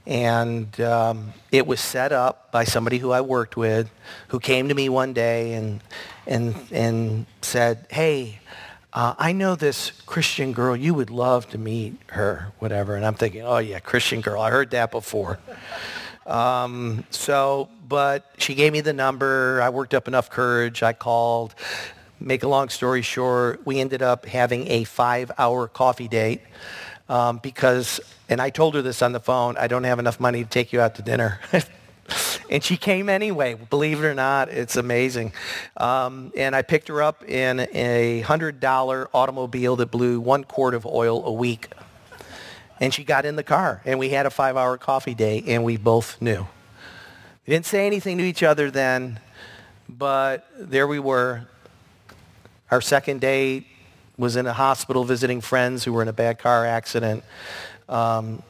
And 0.06 0.80
um, 0.80 1.32
it 1.50 1.66
was 1.66 1.80
set 1.80 2.12
up 2.12 2.52
by 2.52 2.64
somebody 2.64 2.98
who 2.98 3.10
I 3.10 3.20
worked 3.20 3.56
with 3.56 3.90
who 4.28 4.38
came 4.38 4.68
to 4.68 4.74
me 4.74 4.88
one 4.88 5.12
day 5.12 5.54
and, 5.54 5.82
and, 6.26 6.54
and 6.70 7.26
said, 7.42 7.86
hey, 7.90 8.38
uh, 8.92 9.14
I 9.18 9.32
know 9.32 9.56
this 9.56 9.90
Christian 10.06 10.52
girl. 10.52 10.76
You 10.76 10.94
would 10.94 11.10
love 11.10 11.48
to 11.50 11.58
meet 11.58 11.98
her, 12.08 12.52
whatever. 12.60 12.94
And 12.94 13.04
I'm 13.04 13.14
thinking, 13.14 13.42
oh, 13.42 13.58
yeah, 13.58 13.80
Christian 13.80 14.20
girl. 14.20 14.40
I 14.40 14.50
heard 14.50 14.70
that 14.70 14.90
before. 14.90 15.38
Um, 16.24 17.04
so, 17.10 17.68
but 17.88 18.24
she 18.38 18.54
gave 18.54 18.72
me 18.72 18.80
the 18.80 18.92
number. 18.92 19.60
I 19.60 19.68
worked 19.68 19.92
up 19.92 20.08
enough 20.08 20.30
courage. 20.30 20.82
I 20.82 20.92
called. 20.92 21.54
Make 22.18 22.44
a 22.44 22.48
long 22.48 22.70
story 22.70 23.02
short, 23.02 23.66
we 23.66 23.78
ended 23.78 24.00
up 24.00 24.24
having 24.24 24.66
a 24.68 24.84
five-hour 24.84 25.68
coffee 25.68 26.08
date 26.08 26.40
um, 27.10 27.40
because, 27.42 28.00
and 28.28 28.40
I 28.40 28.50
told 28.50 28.74
her 28.74 28.82
this 28.82 29.02
on 29.02 29.12
the 29.12 29.20
phone, 29.20 29.56
I 29.56 29.66
don't 29.68 29.84
have 29.84 29.98
enough 29.98 30.18
money 30.18 30.42
to 30.42 30.48
take 30.48 30.72
you 30.72 30.80
out 30.80 30.96
to 30.96 31.02
dinner. 31.02 31.40
and 32.50 32.62
she 32.62 32.76
came 32.76 33.08
anyway. 33.08 33.54
Believe 33.54 34.02
it 34.02 34.06
or 34.06 34.14
not, 34.14 34.48
it's 34.48 34.76
amazing. 34.76 35.32
Um, 35.76 36.32
and 36.36 36.54
I 36.54 36.62
picked 36.62 36.88
her 36.88 37.02
up 37.02 37.28
in 37.28 37.60
a 37.72 38.22
$100 38.24 39.06
automobile 39.12 39.76
that 39.76 39.90
blew 39.90 40.20
one 40.20 40.44
quart 40.44 40.74
of 40.74 40.86
oil 40.86 41.24
a 41.24 41.32
week. 41.32 41.68
And 42.80 42.92
she 42.92 43.04
got 43.04 43.24
in 43.24 43.36
the 43.36 43.42
car, 43.42 43.80
and 43.86 43.98
we 43.98 44.10
had 44.10 44.26
a 44.26 44.30
five-hour 44.30 44.76
coffee 44.78 45.14
date, 45.14 45.44
and 45.46 45.64
we 45.64 45.78
both 45.78 46.20
knew. 46.20 46.46
We 47.46 47.54
didn't 47.54 47.64
say 47.64 47.86
anything 47.86 48.18
to 48.18 48.24
each 48.24 48.42
other 48.42 48.70
then, 48.70 49.18
but 49.88 50.46
there 50.58 50.86
we 50.86 50.98
were. 50.98 51.46
Our 52.70 52.82
second 52.82 53.22
date 53.22 53.66
was 54.18 54.36
in 54.36 54.46
a 54.46 54.52
hospital 54.52 55.04
visiting 55.04 55.40
friends 55.40 55.84
who 55.84 55.92
were 55.92 56.02
in 56.02 56.08
a 56.08 56.12
bad 56.12 56.38
car 56.38 56.66
accident. 56.66 57.24
Um, 57.88 58.42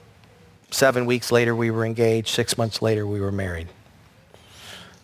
seven 0.71 1.07
weeks 1.07 1.31
later, 1.31 1.55
we 1.55 1.71
were 1.71 1.85
engaged. 1.85 2.29
Six 2.29 2.57
months 2.57 2.83
later, 2.83 3.07
we 3.07 3.21
were 3.21 3.33
married. 3.33 3.69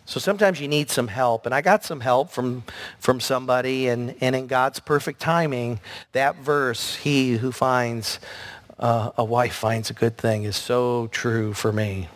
So 0.05 0.21
sometimes 0.21 0.61
you 0.61 0.69
need 0.69 0.91
some 0.91 1.09
help. 1.09 1.47
And 1.47 1.55
I 1.55 1.61
got 1.61 1.85
some 1.85 2.01
help 2.01 2.31
from, 2.31 2.65
from 2.99 3.21
somebody. 3.21 3.89
And, 3.89 4.15
and 4.21 4.35
in 4.35 4.47
God's 4.47 4.81
perfect 4.81 5.21
timing, 5.21 5.81
that 6.13 6.37
verse, 6.37 6.97
he 6.97 7.37
who 7.37 7.53
finds 7.53 8.19
uh, 8.79 9.13
a 9.17 9.25
wife 9.25 9.55
finds 9.55 9.91
a 9.91 9.95
good 9.95 10.17
thing 10.19 10.43
is 10.43 10.57
so 10.57 11.07
true 11.13 11.55
for 11.55 11.73
me. 11.73 12.09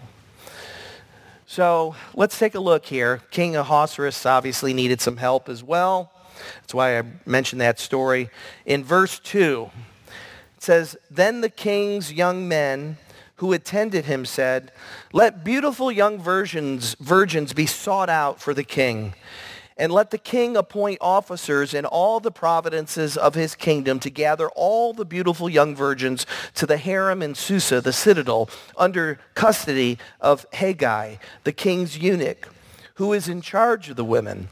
So 1.46 1.94
let's 2.14 2.38
take 2.38 2.56
a 2.56 2.60
look 2.60 2.86
here. 2.86 3.22
King 3.30 3.54
Ahasuerus 3.54 4.26
obviously 4.26 4.74
needed 4.74 5.00
some 5.00 5.16
help 5.16 5.48
as 5.48 5.62
well. 5.62 6.12
That's 6.60 6.74
why 6.74 6.98
I 6.98 7.02
mentioned 7.24 7.60
that 7.60 7.78
story. 7.78 8.30
In 8.66 8.82
verse 8.82 9.20
2, 9.20 9.70
it 10.56 10.62
says, 10.62 10.96
Then 11.10 11.40
the 11.40 11.50
king's 11.50 12.12
young 12.12 12.48
men 12.48 12.98
who 13.36 13.52
attended 13.52 14.06
him 14.06 14.24
said, 14.24 14.72
Let 15.12 15.44
beautiful 15.44 15.92
young 15.92 16.18
virgins, 16.18 16.94
virgins 17.00 17.52
be 17.52 17.66
sought 17.66 18.08
out 18.08 18.40
for 18.40 18.54
the 18.54 18.64
king 18.64 19.14
and 19.76 19.92
let 19.92 20.10
the 20.10 20.18
king 20.18 20.56
appoint 20.56 20.98
officers 21.00 21.74
in 21.74 21.84
all 21.84 22.18
the 22.18 22.30
provinces 22.30 23.16
of 23.16 23.34
his 23.34 23.54
kingdom 23.54 23.98
to 24.00 24.10
gather 24.10 24.48
all 24.50 24.92
the 24.92 25.04
beautiful 25.04 25.48
young 25.50 25.76
virgins 25.76 26.26
to 26.54 26.66
the 26.66 26.78
harem 26.78 27.22
in 27.22 27.34
Susa, 27.34 27.80
the 27.80 27.92
citadel, 27.92 28.48
under 28.76 29.18
custody 29.34 29.98
of 30.20 30.50
Hegai, 30.52 31.18
the 31.44 31.52
king's 31.52 31.98
eunuch, 31.98 32.48
who 32.94 33.12
is 33.12 33.28
in 33.28 33.42
charge 33.42 33.90
of 33.90 33.96
the 33.96 34.04
women. 34.04 34.48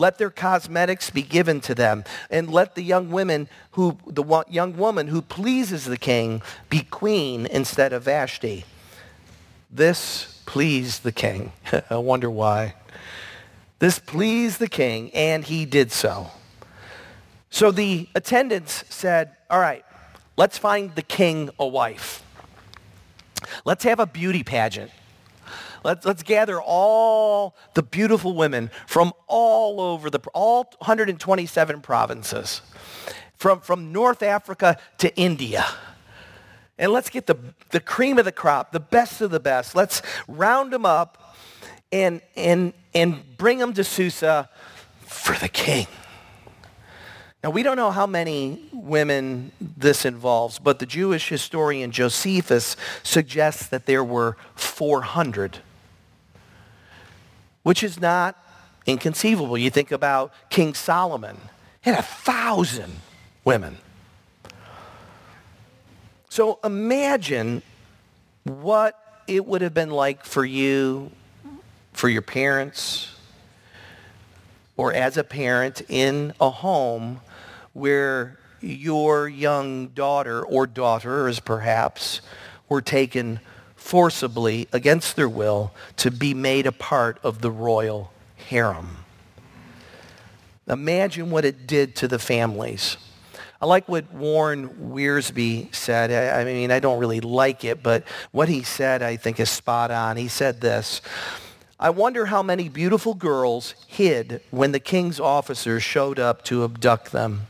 Let 0.00 0.16
their 0.16 0.30
cosmetics 0.30 1.10
be 1.10 1.20
given 1.20 1.60
to 1.60 1.74
them, 1.74 2.04
and 2.30 2.50
let 2.50 2.74
the 2.74 2.82
young 2.82 3.10
women 3.10 3.50
who 3.72 3.98
the 4.06 4.24
young 4.48 4.78
woman 4.78 5.08
who 5.08 5.20
pleases 5.20 5.84
the 5.84 5.98
king 5.98 6.40
be 6.70 6.80
queen 6.80 7.44
instead 7.44 7.92
of 7.92 8.04
Vashti. 8.04 8.64
This 9.70 10.40
pleased 10.46 11.02
the 11.02 11.12
king. 11.12 11.52
I 11.90 11.96
wonder 11.96 12.30
why. 12.30 12.76
This 13.78 13.98
pleased 13.98 14.58
the 14.58 14.70
king, 14.70 15.10
and 15.12 15.44
he 15.44 15.66
did 15.66 15.92
so. 15.92 16.30
So 17.50 17.70
the 17.70 18.08
attendants 18.14 18.84
said, 18.88 19.36
all 19.50 19.60
right, 19.60 19.84
let's 20.38 20.56
find 20.56 20.94
the 20.94 21.02
king 21.02 21.50
a 21.58 21.66
wife. 21.66 22.24
Let's 23.66 23.84
have 23.84 24.00
a 24.00 24.06
beauty 24.06 24.44
pageant. 24.44 24.92
Let's, 25.82 26.04
let's 26.04 26.22
gather 26.22 26.60
all 26.60 27.56
the 27.74 27.82
beautiful 27.82 28.34
women 28.34 28.70
from 28.86 29.12
all 29.26 29.80
over 29.80 30.10
the, 30.10 30.20
all 30.34 30.64
127 30.78 31.80
provinces, 31.80 32.60
from, 33.36 33.60
from 33.60 33.92
North 33.92 34.22
Africa 34.22 34.78
to 34.98 35.14
India. 35.16 35.66
And 36.78 36.92
let's 36.92 37.10
get 37.10 37.26
the, 37.26 37.36
the 37.70 37.80
cream 37.80 38.18
of 38.18 38.24
the 38.24 38.32
crop, 38.32 38.72
the 38.72 38.80
best 38.80 39.20
of 39.20 39.30
the 39.30 39.40
best. 39.40 39.74
Let's 39.74 40.02
round 40.28 40.72
them 40.72 40.86
up 40.86 41.36
and, 41.92 42.20
and, 42.36 42.72
and 42.94 43.36
bring 43.36 43.58
them 43.58 43.72
to 43.74 43.84
Susa 43.84 44.48
for 45.06 45.34
the 45.36 45.48
king. 45.48 45.86
Now, 47.42 47.48
we 47.50 47.62
don't 47.62 47.76
know 47.76 47.90
how 47.90 48.06
many 48.06 48.68
women 48.72 49.52
this 49.60 50.04
involves, 50.04 50.58
but 50.58 50.78
the 50.78 50.84
Jewish 50.84 51.30
historian 51.30 51.90
Josephus 51.90 52.76
suggests 53.02 53.66
that 53.68 53.86
there 53.86 54.04
were 54.04 54.36
400 54.56 55.60
which 57.62 57.82
is 57.82 58.00
not 58.00 58.36
inconceivable. 58.86 59.56
You 59.58 59.70
think 59.70 59.92
about 59.92 60.32
King 60.48 60.74
Solomon, 60.74 61.36
he 61.82 61.90
had 61.90 61.98
a 61.98 62.02
thousand 62.02 62.92
women. 63.44 63.78
So 66.28 66.58
imagine 66.62 67.62
what 68.44 69.22
it 69.26 69.46
would 69.46 69.62
have 69.62 69.74
been 69.74 69.90
like 69.90 70.24
for 70.24 70.44
you, 70.44 71.10
for 71.92 72.08
your 72.08 72.22
parents, 72.22 73.14
or 74.76 74.92
as 74.94 75.16
a 75.16 75.24
parent 75.24 75.82
in 75.88 76.32
a 76.40 76.50
home 76.50 77.20
where 77.72 78.38
your 78.60 79.28
young 79.28 79.88
daughter 79.88 80.42
or 80.42 80.66
daughters 80.66 81.40
perhaps 81.40 82.20
were 82.68 82.80
taken 82.80 83.40
forcibly, 83.90 84.68
against 84.72 85.16
their 85.16 85.28
will, 85.28 85.72
to 85.96 86.12
be 86.12 86.32
made 86.32 86.64
a 86.64 86.70
part 86.70 87.18
of 87.24 87.40
the 87.40 87.50
royal 87.50 88.12
harem. 88.36 88.98
Imagine 90.68 91.28
what 91.28 91.44
it 91.44 91.66
did 91.66 91.96
to 91.96 92.06
the 92.06 92.20
families. 92.20 92.98
I 93.60 93.66
like 93.66 93.88
what 93.88 94.12
Warren 94.14 94.68
Wiersbe 94.92 95.74
said. 95.74 96.12
I, 96.12 96.44
mean, 96.44 96.70
I 96.70 96.78
don't 96.78 97.00
really 97.00 97.20
like 97.20 97.64
it, 97.64 97.82
but 97.82 98.04
what 98.30 98.48
he 98.48 98.62
said 98.62 99.02
I 99.02 99.16
think 99.16 99.40
is 99.40 99.50
spot 99.50 99.90
on. 99.90 100.16
He 100.16 100.28
said 100.28 100.60
this, 100.60 101.02
I 101.80 101.90
wonder 101.90 102.26
how 102.26 102.44
many 102.44 102.68
beautiful 102.68 103.14
girls 103.14 103.74
hid 103.88 104.40
when 104.52 104.70
the 104.70 104.78
king's 104.78 105.18
officers 105.18 105.82
showed 105.82 106.20
up 106.20 106.44
to 106.44 106.62
abduct 106.62 107.10
them. 107.10 107.48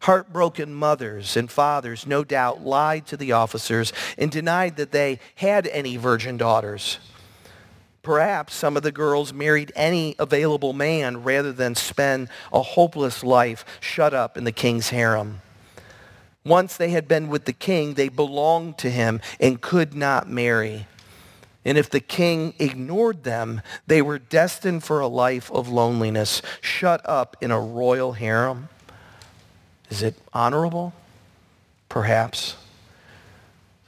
Heartbroken 0.00 0.74
mothers 0.74 1.36
and 1.36 1.50
fathers 1.50 2.06
no 2.06 2.24
doubt 2.24 2.62
lied 2.62 3.06
to 3.06 3.16
the 3.16 3.32
officers 3.32 3.92
and 4.16 4.30
denied 4.30 4.76
that 4.76 4.92
they 4.92 5.20
had 5.36 5.66
any 5.66 5.96
virgin 5.96 6.36
daughters. 6.36 6.98
Perhaps 8.02 8.54
some 8.54 8.78
of 8.78 8.82
the 8.82 8.92
girls 8.92 9.34
married 9.34 9.72
any 9.76 10.16
available 10.18 10.72
man 10.72 11.22
rather 11.22 11.52
than 11.52 11.74
spend 11.74 12.28
a 12.50 12.62
hopeless 12.62 13.22
life 13.22 13.64
shut 13.78 14.14
up 14.14 14.38
in 14.38 14.44
the 14.44 14.52
king's 14.52 14.88
harem. 14.88 15.42
Once 16.44 16.78
they 16.78 16.90
had 16.90 17.06
been 17.06 17.28
with 17.28 17.44
the 17.44 17.52
king, 17.52 17.94
they 17.94 18.08
belonged 18.08 18.78
to 18.78 18.90
him 18.90 19.20
and 19.38 19.60
could 19.60 19.94
not 19.94 20.26
marry. 20.26 20.86
And 21.62 21.76
if 21.76 21.90
the 21.90 22.00
king 22.00 22.54
ignored 22.58 23.24
them, 23.24 23.60
they 23.86 24.00
were 24.00 24.18
destined 24.18 24.82
for 24.82 25.00
a 25.00 25.06
life 25.06 25.52
of 25.52 25.68
loneliness, 25.68 26.40
shut 26.62 27.02
up 27.04 27.36
in 27.42 27.50
a 27.50 27.60
royal 27.60 28.14
harem. 28.14 28.70
Is 29.90 30.02
it 30.02 30.16
honorable? 30.32 30.94
Perhaps. 31.88 32.56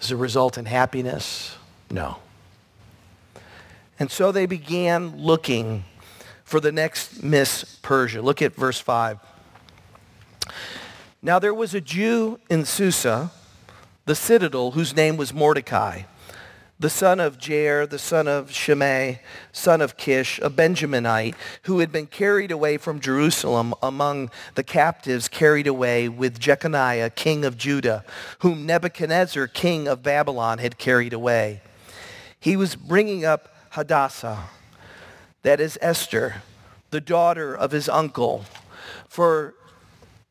Does 0.01 0.13
it 0.13 0.17
result 0.17 0.59
in 0.59 0.67
happiness? 0.67 1.57
No. 1.91 2.19
And 3.99 4.11
so 4.11 4.33
they 4.33 4.47
began 4.47 5.17
looking 5.17 5.85
for 6.45 6.61
the 6.61 6.73
next 6.73 7.23
Miss 7.23 7.79
Persia. 7.83 8.21
Look 8.21 8.43
at 8.43 8.55
verse 8.55 8.81
5. 8.81 9.19
Now 11.23 11.39
there 11.39 11.55
was 11.55 11.73
a 11.73 11.81
Jew 11.81 12.41
in 12.51 12.65
Susa, 12.65 13.31
the 14.05 14.17
citadel, 14.17 14.73
whose 14.73 14.95
name 14.95 15.17
was 15.17 15.33
Mordecai 15.33 16.03
the 16.83 16.91
son 16.91 17.21
of 17.21 17.39
Jair, 17.39 17.89
the 17.89 17.99
son 17.99 18.27
of 18.27 18.51
Shimei, 18.51 19.21
son 19.53 19.81
of 19.81 19.97
Kish, 19.97 20.41
a 20.41 20.51
Benjaminite, 20.51 21.37
who 21.63 21.79
had 21.79 21.93
been 21.93 22.09
carried 22.09 22.51
away 22.51 22.77
from 22.77 22.99
Jerusalem 22.99 23.73
among 23.81 24.33
the 24.57 24.65
captives 24.65 25.29
carried 25.29 25.69
away 25.69 26.09
with 26.09 26.41
Jeconiah, 26.41 27.11
king 27.11 27.45
of 27.45 27.57
Judah, 27.57 28.05
whom 28.41 28.67
Nebuchadnezzar, 28.67 29.47
king 29.47 29.87
of 29.87 30.03
Babylon, 30.03 30.59
had 30.59 30.77
carried 30.77 31.13
away. 31.13 31.63
He 32.41 32.57
was 32.57 32.75
bringing 32.75 33.25
up 33.25 33.55
Hadassah, 33.71 34.49
that 35.43 35.61
is 35.61 35.79
Esther, 35.81 36.43
the 36.91 37.01
daughter 37.01 37.55
of 37.55 37.71
his 37.71 37.89
uncle, 37.89 38.45
for 39.09 39.55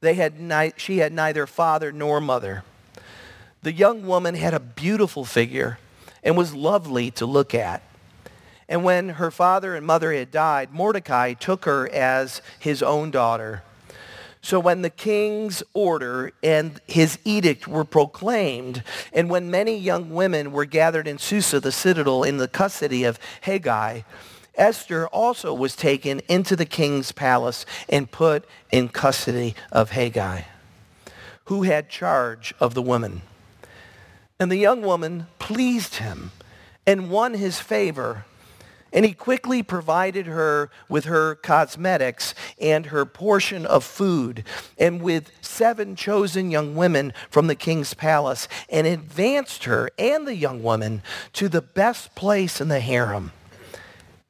they 0.01 0.15
had 0.15 0.37
ni- 0.37 0.73
she 0.75 0.97
had 0.97 1.13
neither 1.13 1.47
father 1.47 1.93
nor 1.93 2.19
mother. 2.19 2.65
The 3.63 3.71
young 3.71 4.05
woman 4.05 4.35
had 4.35 4.53
a 4.53 4.59
beautiful 4.59 5.23
figure 5.23 5.77
and 6.23 6.37
was 6.37 6.53
lovely 6.53 7.11
to 7.11 7.25
look 7.25 7.53
at. 7.53 7.81
And 8.69 8.83
when 8.83 9.09
her 9.09 9.31
father 9.31 9.75
and 9.75 9.85
mother 9.85 10.13
had 10.13 10.31
died, 10.31 10.71
Mordecai 10.71 11.33
took 11.33 11.65
her 11.65 11.89
as 11.89 12.41
his 12.59 12.81
own 12.81 13.11
daughter. 13.11 13.63
So 14.41 14.59
when 14.59 14.81
the 14.81 14.89
king's 14.89 15.61
order 15.73 16.31
and 16.41 16.79
his 16.87 17.19
edict 17.25 17.67
were 17.67 17.83
proclaimed, 17.83 18.83
and 19.13 19.29
when 19.29 19.51
many 19.51 19.77
young 19.77 20.09
women 20.09 20.51
were 20.51 20.65
gathered 20.65 21.07
in 21.07 21.19
Susa, 21.19 21.59
the 21.59 21.71
citadel, 21.71 22.23
in 22.23 22.37
the 22.37 22.47
custody 22.47 23.03
of 23.03 23.19
Hegai, 23.43 24.03
Esther 24.55 25.07
also 25.07 25.53
was 25.53 25.75
taken 25.75 26.21
into 26.27 26.55
the 26.55 26.65
king's 26.65 27.11
palace 27.11 27.65
and 27.87 28.09
put 28.09 28.45
in 28.71 28.89
custody 28.89 29.53
of 29.71 29.91
Hegai, 29.91 30.45
who 31.45 31.63
had 31.63 31.89
charge 31.89 32.53
of 32.59 32.73
the 32.73 32.81
women. 32.81 33.21
And 34.41 34.51
the 34.51 34.57
young 34.57 34.81
woman 34.81 35.27
pleased 35.37 35.97
him 35.97 36.31
and 36.87 37.11
won 37.11 37.35
his 37.35 37.59
favor. 37.59 38.25
And 38.91 39.05
he 39.05 39.13
quickly 39.13 39.61
provided 39.61 40.25
her 40.25 40.71
with 40.89 41.05
her 41.05 41.35
cosmetics 41.35 42.33
and 42.59 42.87
her 42.87 43.05
portion 43.05 43.67
of 43.67 43.83
food, 43.83 44.43
and 44.79 44.99
with 44.99 45.29
seven 45.41 45.95
chosen 45.95 46.49
young 46.49 46.73
women 46.73 47.13
from 47.29 47.45
the 47.45 47.55
king's 47.55 47.93
palace, 47.93 48.47
and 48.67 48.87
advanced 48.87 49.65
her 49.65 49.91
and 49.99 50.27
the 50.27 50.35
young 50.35 50.63
woman 50.63 51.03
to 51.33 51.47
the 51.47 51.61
best 51.61 52.15
place 52.15 52.59
in 52.59 52.67
the 52.67 52.79
harem. 52.79 53.33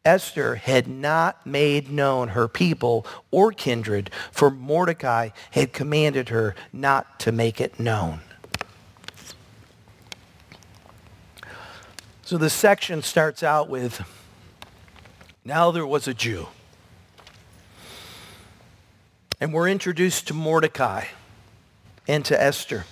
Esther 0.04 0.56
had 0.56 0.90
not 0.90 1.48
made 1.48 1.90
known 1.90 2.28
her 2.28 2.50
people 2.50 3.06
or 3.32 3.54
kindred, 3.54 4.12
for 4.30 4.52
Mordecai 4.52 5.30
had 5.52 5.72
commanded 5.72 6.28
her 6.28 6.54
not 6.74 7.18
to 7.22 7.32
make 7.32 7.62
it 7.62 7.80
known. 7.80 8.20
So 12.32 12.38
the 12.38 12.50
section 12.50 13.02
starts 13.02 13.44
out 13.44 13.68
with, 13.68 14.02
now 15.44 15.72
there 15.72 15.86
was 15.86 16.08
a 16.08 16.14
Jew. 16.14 16.48
And 19.42 19.52
we're 19.52 19.68
introduced 19.68 20.30
to 20.30 20.34
Mordecai 20.34 21.08
and 22.08 22.24
to 22.24 22.42
Esther. 22.42 22.86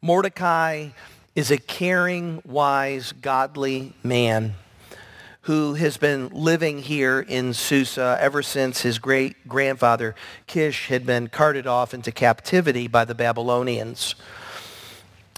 Mordecai 0.00 0.88
is 1.34 1.50
a 1.50 1.58
caring, 1.58 2.40
wise, 2.42 3.12
godly 3.12 3.92
man 4.02 4.54
who 5.42 5.74
has 5.74 5.98
been 5.98 6.30
living 6.30 6.78
here 6.78 7.20
in 7.20 7.52
Susa 7.52 8.16
ever 8.18 8.42
since 8.42 8.80
his 8.80 8.98
great 8.98 9.46
grandfather 9.46 10.14
Kish 10.46 10.88
had 10.88 11.04
been 11.04 11.28
carted 11.28 11.66
off 11.66 11.92
into 11.92 12.10
captivity 12.10 12.88
by 12.88 13.04
the 13.04 13.14
Babylonians. 13.14 14.14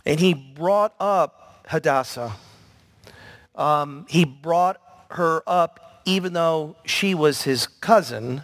And 0.07 0.21
he 0.21 0.33
brought 0.33 0.95
up 1.01 1.65
Hadassah, 1.71 2.35
um, 3.61 4.07
he 4.09 4.25
brought 4.25 4.81
her 5.11 5.43
up 5.47 6.03
even 6.05 6.33
though 6.33 6.77
she 6.85 7.15
was 7.15 7.43
his 7.43 7.67
cousin 7.67 8.43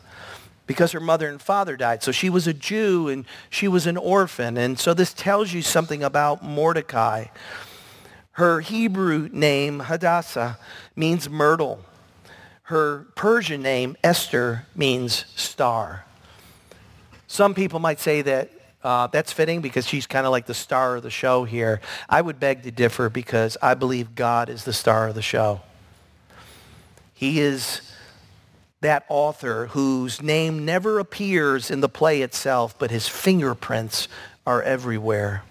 because 0.67 0.93
her 0.93 1.01
mother 1.01 1.29
and 1.29 1.41
father 1.41 1.77
died. 1.77 2.03
So 2.03 2.13
she 2.13 2.29
was 2.29 2.47
a 2.47 2.53
Jew 2.53 3.09
and 3.09 3.25
she 3.49 3.69
was 3.69 3.87
an 3.87 3.97
orphan. 3.97 4.57
And 4.57 4.79
so 4.79 4.95
this 4.95 5.13
tells 5.15 5.53
you 5.53 5.63
something 5.63 6.03
about 6.03 6.45
Mordecai. 6.45 7.27
Her 8.33 8.61
Hebrew 8.61 9.31
name, 9.33 9.81
Hadassah, 9.81 10.59
means 10.95 11.31
myrtle. 11.31 11.81
her 12.65 13.07
Persian 13.15 13.63
name, 13.63 13.97
Esther, 14.03 14.67
means 14.75 15.25
star. 15.37 16.05
Some 17.29 17.55
people 17.55 17.79
might 17.79 18.01
say 18.01 18.23
that 18.23 18.51
uh, 18.83 19.07
that's 19.09 19.33
fitting 19.33 19.61
because 19.61 19.87
she's 19.87 20.07
kind 20.07 20.27
of 20.27 20.33
like 20.33 20.47
the 20.47 20.55
star 20.55 20.97
of 20.97 21.03
the 21.03 21.11
show 21.11 21.45
here. 21.45 21.81
I 22.09 22.21
would 22.21 22.39
beg 22.39 22.63
to 22.63 22.71
differ 22.71 23.09
because 23.09 23.57
I 23.61 23.75
believe 23.75 24.15
God 24.15 24.49
is 24.49 24.65
the 24.65 24.73
star 24.73 25.09
of 25.09 25.15
the 25.15 25.23
show. 25.23 25.61
He 27.13 27.41
is 27.41 27.81
that 28.81 29.05
author 29.09 29.69
whose 29.69 30.23
name 30.23 30.65
never 30.65 30.99
appears 30.99 31.71
in 31.71 31.81
the 31.81 31.89
play 31.89 32.23
itself, 32.23 32.79
but 32.79 32.91
his 32.91 33.09
fingerprints 33.09 34.07
are 34.47 34.63
everywhere. 34.63 35.43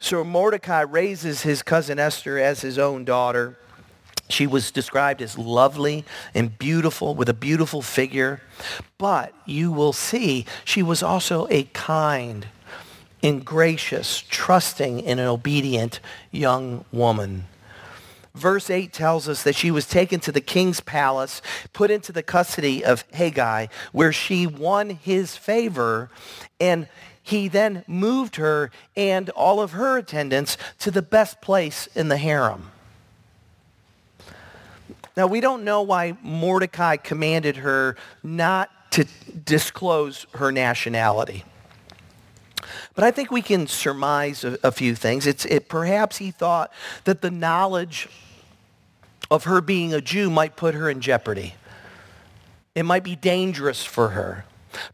So 0.00 0.24
Mordecai 0.24 0.80
raises 0.80 1.42
his 1.42 1.62
cousin 1.62 1.98
Esther 1.98 2.38
as 2.38 2.62
his 2.62 2.78
own 2.78 3.04
daughter. 3.04 3.58
She 4.28 4.46
was 4.46 4.70
described 4.70 5.22
as 5.22 5.38
lovely 5.38 6.04
and 6.34 6.58
beautiful 6.58 7.14
with 7.14 7.28
a 7.28 7.34
beautiful 7.34 7.82
figure. 7.82 8.40
But 8.98 9.32
you 9.44 9.70
will 9.70 9.92
see 9.92 10.46
she 10.64 10.82
was 10.82 11.02
also 11.02 11.46
a 11.50 11.64
kind 11.72 12.46
and 13.22 13.44
gracious, 13.44 14.24
trusting 14.28 15.04
and 15.04 15.20
an 15.20 15.26
obedient 15.26 16.00
young 16.30 16.84
woman. 16.92 17.46
Verse 18.34 18.68
8 18.68 18.92
tells 18.92 19.28
us 19.28 19.42
that 19.44 19.54
she 19.54 19.70
was 19.70 19.86
taken 19.86 20.20
to 20.20 20.30
the 20.30 20.42
king's 20.42 20.80
palace, 20.80 21.40
put 21.72 21.90
into 21.90 22.12
the 22.12 22.22
custody 22.22 22.84
of 22.84 23.08
Hegai, 23.12 23.70
where 23.92 24.12
she 24.12 24.46
won 24.46 24.90
his 24.90 25.36
favor, 25.36 26.10
and 26.60 26.86
he 27.22 27.48
then 27.48 27.82
moved 27.88 28.36
her 28.36 28.70
and 28.94 29.30
all 29.30 29.60
of 29.60 29.72
her 29.72 29.96
attendants 29.96 30.58
to 30.80 30.90
the 30.90 31.02
best 31.02 31.40
place 31.40 31.88
in 31.94 32.08
the 32.08 32.18
harem. 32.18 32.70
Now, 35.16 35.26
we 35.26 35.40
don't 35.40 35.64
know 35.64 35.82
why 35.82 36.16
Mordecai 36.22 36.96
commanded 36.96 37.56
her 37.56 37.96
not 38.22 38.70
to 38.92 39.06
disclose 39.44 40.26
her 40.34 40.52
nationality. 40.52 41.44
But 42.94 43.04
I 43.04 43.10
think 43.10 43.30
we 43.30 43.42
can 43.42 43.66
surmise 43.66 44.44
a, 44.44 44.58
a 44.62 44.72
few 44.72 44.94
things. 44.94 45.26
It's, 45.26 45.44
it, 45.46 45.68
perhaps 45.68 46.18
he 46.18 46.30
thought 46.30 46.72
that 47.04 47.22
the 47.22 47.30
knowledge 47.30 48.08
of 49.30 49.44
her 49.44 49.60
being 49.60 49.94
a 49.94 50.00
Jew 50.00 50.30
might 50.30 50.56
put 50.56 50.74
her 50.74 50.90
in 50.90 51.00
jeopardy. 51.00 51.54
It 52.74 52.84
might 52.84 53.04
be 53.04 53.16
dangerous 53.16 53.84
for 53.84 54.10
her. 54.10 54.44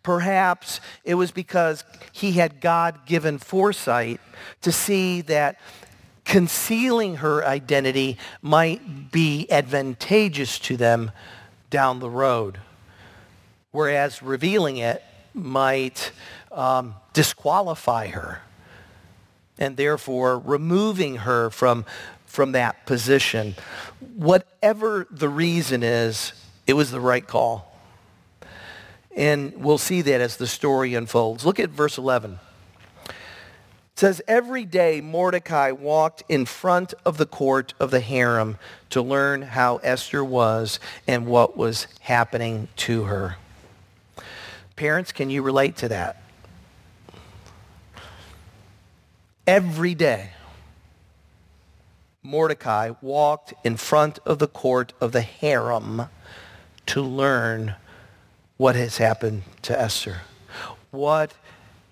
Perhaps 0.03 0.81
it 1.05 1.15
was 1.15 1.33
because 1.33 1.85
he 2.13 2.33
had 2.33 2.61
God-given 2.61 3.39
foresight 3.39 4.21
to 4.61 4.71
see 4.71 5.23
that 5.23 5.59
concealing 6.25 7.17
her 7.17 7.45
identity 7.45 8.19
might 8.41 9.11
be 9.11 9.47
advantageous 9.51 10.59
to 10.61 10.77
them 10.77 11.11
down 11.71 12.01
the 12.01 12.11
road, 12.11 12.59
whereas 13.71 14.23
revealing 14.23 14.77
it 14.77 15.03
might 15.35 16.13
um, 16.51 16.95
disqualify 17.13 18.09
her 18.09 18.43
and 19.59 19.77
therefore 19.77 20.39
removing 20.39 21.17
her 21.17 21.51
from, 21.51 21.85
from 22.27 22.53
that 22.53 22.87
position. 22.87 23.55
Whatever 24.15 25.07
the 25.11 25.29
reason 25.29 25.83
is, 25.83 26.33
it 26.67 26.75
was 26.75 26.91
the 26.91 27.01
right 27.01 27.27
call. 27.27 27.69
And 29.15 29.53
we'll 29.57 29.79
see 29.79 30.03
that 30.03 30.21
as 30.21 30.37
the 30.37 30.47
story 30.47 30.95
unfolds. 30.95 31.45
Look 31.45 31.61
at 31.61 31.71
verse 31.71 31.99
11. 31.99 32.39
Says, 34.03 34.21
every 34.27 34.65
day 34.65 35.01
Mordecai 35.01 35.71
walked 35.71 36.25
in 36.29 36.45
front 36.45 36.93
of 37.05 37.19
the 37.19 37.25
court 37.25 37.73
of 37.79 37.93
the 37.93 38.01
harem 38.01 38.59
to 38.91 39.01
learn 39.01 39.43
how 39.43 39.77
Esther 39.77 40.25
was 40.25 40.81
and 41.07 41.25
what 41.25 41.57
was 41.57 41.87
happening 42.01 42.67
to 42.79 43.05
her. 43.05 43.37
Parents, 44.75 45.13
can 45.13 45.31
you 45.31 45.41
relate 45.41 45.77
to 45.77 45.89
that? 45.91 46.21
Every 49.47 49.95
day, 49.95 50.31
Mordecai 52.25 52.95
walked 53.01 53.55
in 53.63 53.77
front 53.77 54.19
of 54.27 54.41
the 54.41 54.49
court 54.49 54.93
of 55.01 55.13
the 55.13 55.21
harem 55.21 56.09
to 56.87 57.01
learn 57.01 57.77
what 58.57 58.75
has 58.75 58.97
happened 58.97 59.45
to 59.63 59.81
Esther. 59.81 60.23
What 60.91 61.35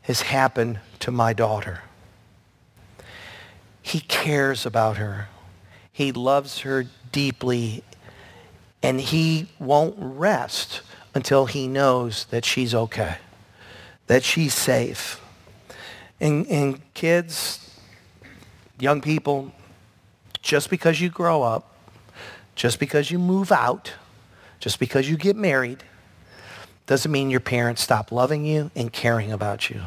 has 0.02 0.22
happened 0.22 0.80
to 0.98 1.12
my 1.12 1.32
daughter? 1.32 1.82
He 3.82 4.00
cares 4.00 4.66
about 4.66 4.96
her. 4.96 5.28
He 5.92 6.12
loves 6.12 6.60
her 6.60 6.86
deeply. 7.12 7.82
And 8.82 9.00
he 9.00 9.48
won't 9.58 9.96
rest 9.98 10.82
until 11.14 11.46
he 11.46 11.68
knows 11.68 12.24
that 12.26 12.44
she's 12.44 12.74
okay, 12.74 13.16
that 14.06 14.22
she's 14.22 14.54
safe. 14.54 15.20
And, 16.20 16.46
and 16.46 16.80
kids, 16.94 17.70
young 18.78 19.00
people, 19.00 19.52
just 20.40 20.70
because 20.70 21.00
you 21.00 21.10
grow 21.10 21.42
up, 21.42 21.74
just 22.54 22.78
because 22.78 23.10
you 23.10 23.18
move 23.18 23.52
out, 23.52 23.92
just 24.60 24.78
because 24.78 25.08
you 25.08 25.16
get 25.16 25.36
married, 25.36 25.82
doesn't 26.86 27.10
mean 27.12 27.30
your 27.30 27.40
parents 27.40 27.82
stop 27.82 28.10
loving 28.10 28.44
you 28.44 28.70
and 28.74 28.92
caring 28.92 29.32
about 29.32 29.70
you. 29.70 29.82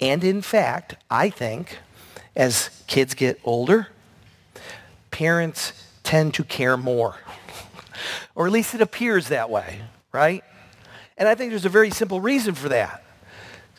And 0.00 0.24
in 0.24 0.40
fact, 0.40 0.96
I 1.10 1.30
think 1.30 1.78
as 2.36 2.70
kids 2.86 3.14
get 3.14 3.40
older, 3.44 3.88
parents 5.10 5.72
tend 6.02 6.34
to 6.34 6.44
care 6.44 6.76
more. 6.76 7.16
or 8.34 8.46
at 8.46 8.52
least 8.52 8.74
it 8.74 8.80
appears 8.80 9.28
that 9.28 9.50
way, 9.50 9.80
right? 10.12 10.44
And 11.16 11.28
I 11.28 11.34
think 11.34 11.50
there's 11.50 11.64
a 11.64 11.68
very 11.68 11.90
simple 11.90 12.20
reason 12.20 12.54
for 12.54 12.68
that. 12.70 13.04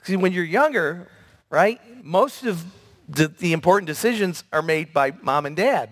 See, 0.03 0.15
when 0.15 0.31
you're 0.31 0.43
younger, 0.43 1.07
right, 1.49 1.79
most 2.03 2.43
of 2.43 2.63
the, 3.07 3.27
the 3.27 3.53
important 3.53 3.87
decisions 3.87 4.43
are 4.51 4.61
made 4.61 4.93
by 4.93 5.13
mom 5.21 5.45
and 5.45 5.55
dad. 5.55 5.89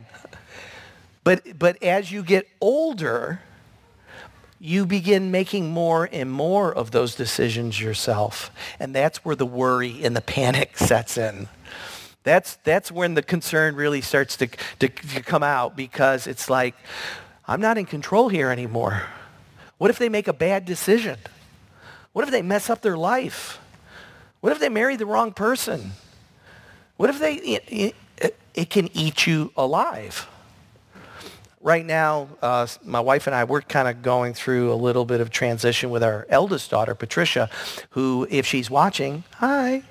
But, 1.24 1.60
but 1.60 1.82
as 1.84 2.12
you 2.12 2.24
get 2.24 2.48
older, 2.62 3.42
you 4.60 4.86
begin 4.86 5.32
making 5.32 5.70
more 5.70 6.10
and 6.12 6.32
more 6.32 6.74
of 6.74 6.92
those 6.92 7.16
decisions 7.16 7.80
yourself. 7.80 8.52
And 8.80 8.96
that's 8.96 9.24
where 9.24 9.36
the 9.36 9.46
worry 9.46 10.04
and 10.04 10.16
the 10.16 10.22
panic 10.22 10.78
sets 10.78 11.18
in. 11.18 11.48
That's, 12.24 12.58
that's 12.64 12.92
when 12.92 13.14
the 13.14 13.24
concern 13.24 13.76
really 13.76 14.02
starts 14.02 14.36
to, 14.38 14.48
to, 14.80 14.90
to 14.90 15.22
come 15.22 15.44
out 15.44 15.76
because 15.76 16.28
it's 16.28 16.50
like, 16.50 16.76
I'm 17.48 17.62
not 17.62 17.78
in 17.78 17.86
control 17.86 18.30
here 18.30 18.52
anymore. 18.52 19.04
What 19.78 19.90
if 19.90 19.98
they 19.98 20.10
make 20.10 20.28
a 20.28 20.34
bad 20.34 20.66
decision? 20.66 21.18
What 22.12 22.26
if 22.26 22.32
they 22.32 22.42
mess 22.42 22.70
up 22.70 22.82
their 22.82 22.98
life? 22.98 23.60
What 24.42 24.52
if 24.52 24.60
they 24.60 24.70
marry 24.70 24.96
the 24.96 25.06
wrong 25.06 25.32
person? 25.32 25.92
What 26.98 27.10
if 27.10 27.20
they, 27.20 27.36
it, 27.36 27.96
it, 28.18 28.38
it 28.54 28.70
can 28.70 28.90
eat 28.96 29.26
you 29.26 29.52
alive? 29.56 30.28
Right 31.62 31.86
now, 31.86 32.30
uh, 32.42 32.68
my 32.84 33.00
wife 33.00 33.28
and 33.28 33.36
I, 33.36 33.46
we're 33.46 33.62
kind 33.62 33.88
of 33.88 34.02
going 34.02 34.34
through 34.34 34.72
a 34.72 34.76
little 34.76 35.06
bit 35.06 35.22
of 35.22 35.30
transition 35.30 35.90
with 35.90 36.04
our 36.04 36.26
eldest 36.30 36.70
daughter, 36.70 36.96
Patricia, 36.96 37.50
who, 37.92 38.28
if 38.30 38.46
she's 38.46 38.70
watching, 38.70 39.24
hi, 39.36 39.84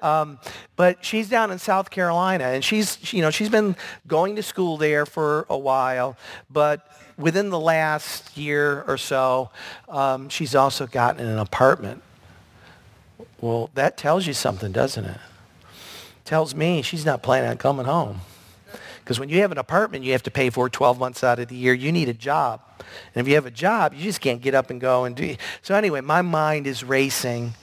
um, 0.00 0.38
but 0.76 1.04
she's 1.04 1.28
down 1.28 1.50
in 1.50 1.58
South 1.58 1.90
Carolina, 1.90 2.44
and 2.44 2.64
she's, 2.64 3.12
you 3.12 3.22
know, 3.22 3.30
she's 3.30 3.48
been 3.48 3.76
going 4.06 4.36
to 4.36 4.42
school 4.42 4.76
there 4.76 5.06
for 5.06 5.46
a 5.48 5.58
while, 5.58 6.16
but 6.50 6.86
within 7.16 7.50
the 7.50 7.60
last 7.60 8.36
year 8.36 8.82
or 8.86 8.96
so, 8.96 9.50
um, 9.88 10.28
she's 10.28 10.54
also 10.54 10.86
gotten 10.86 11.26
an 11.26 11.38
apartment. 11.38 12.02
Well, 13.40 13.70
that 13.74 13.96
tells 13.96 14.26
you 14.26 14.32
something, 14.32 14.72
doesn't 14.72 15.04
it? 15.04 15.18
Tells 16.24 16.54
me 16.54 16.82
she's 16.82 17.04
not 17.04 17.22
planning 17.22 17.50
on 17.50 17.56
coming 17.58 17.86
home. 17.86 18.20
Because 19.10 19.18
when 19.18 19.28
you 19.28 19.40
have 19.40 19.50
an 19.50 19.58
apartment 19.58 20.04
you 20.04 20.12
have 20.12 20.22
to 20.22 20.30
pay 20.30 20.50
for 20.50 20.68
12 20.68 20.98
months 20.98 21.24
out 21.24 21.38
of 21.38 21.48
the 21.48 21.56
year, 21.56 21.74
you 21.74 21.90
need 21.90 22.08
a 22.08 22.14
job. 22.14 22.60
And 23.14 23.20
if 23.20 23.28
you 23.28 23.34
have 23.34 23.46
a 23.46 23.50
job, 23.50 23.94
you 23.94 24.02
just 24.02 24.20
can't 24.20 24.40
get 24.40 24.54
up 24.54 24.70
and 24.70 24.80
go 24.80 25.04
and 25.04 25.16
do. 25.16 25.36
So 25.62 25.74
anyway, 25.74 26.00
my 26.00 26.22
mind 26.22 26.66
is 26.66 26.84
racing. 26.84 27.54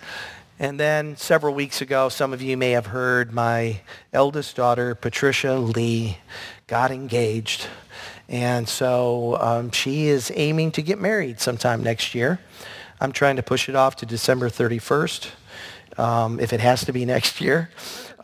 And 0.59 0.79
then 0.79 1.15
several 1.17 1.53
weeks 1.53 1.81
ago, 1.81 2.09
some 2.09 2.33
of 2.33 2.41
you 2.41 2.57
may 2.57 2.71
have 2.71 2.87
heard 2.87 3.31
my 3.31 3.81
eldest 4.11 4.55
daughter, 4.55 4.95
Patricia 4.95 5.55
Lee, 5.55 6.17
got 6.65 6.89
engaged. 6.89 7.67
And 8.27 8.67
so 8.67 9.37
um, 9.39 9.69
she 9.69 10.07
is 10.07 10.31
aiming 10.33 10.71
to 10.71 10.81
get 10.81 10.99
married 10.99 11.39
sometime 11.39 11.83
next 11.83 12.15
year. 12.15 12.39
I'm 12.99 13.11
trying 13.11 13.35
to 13.35 13.43
push 13.43 13.69
it 13.69 13.75
off 13.75 13.97
to 13.97 14.07
December 14.07 14.49
31st, 14.49 15.29
um, 15.99 16.39
if 16.39 16.51
it 16.51 16.59
has 16.59 16.85
to 16.85 16.91
be 16.91 17.05
next 17.15 17.39
year. 17.39 17.69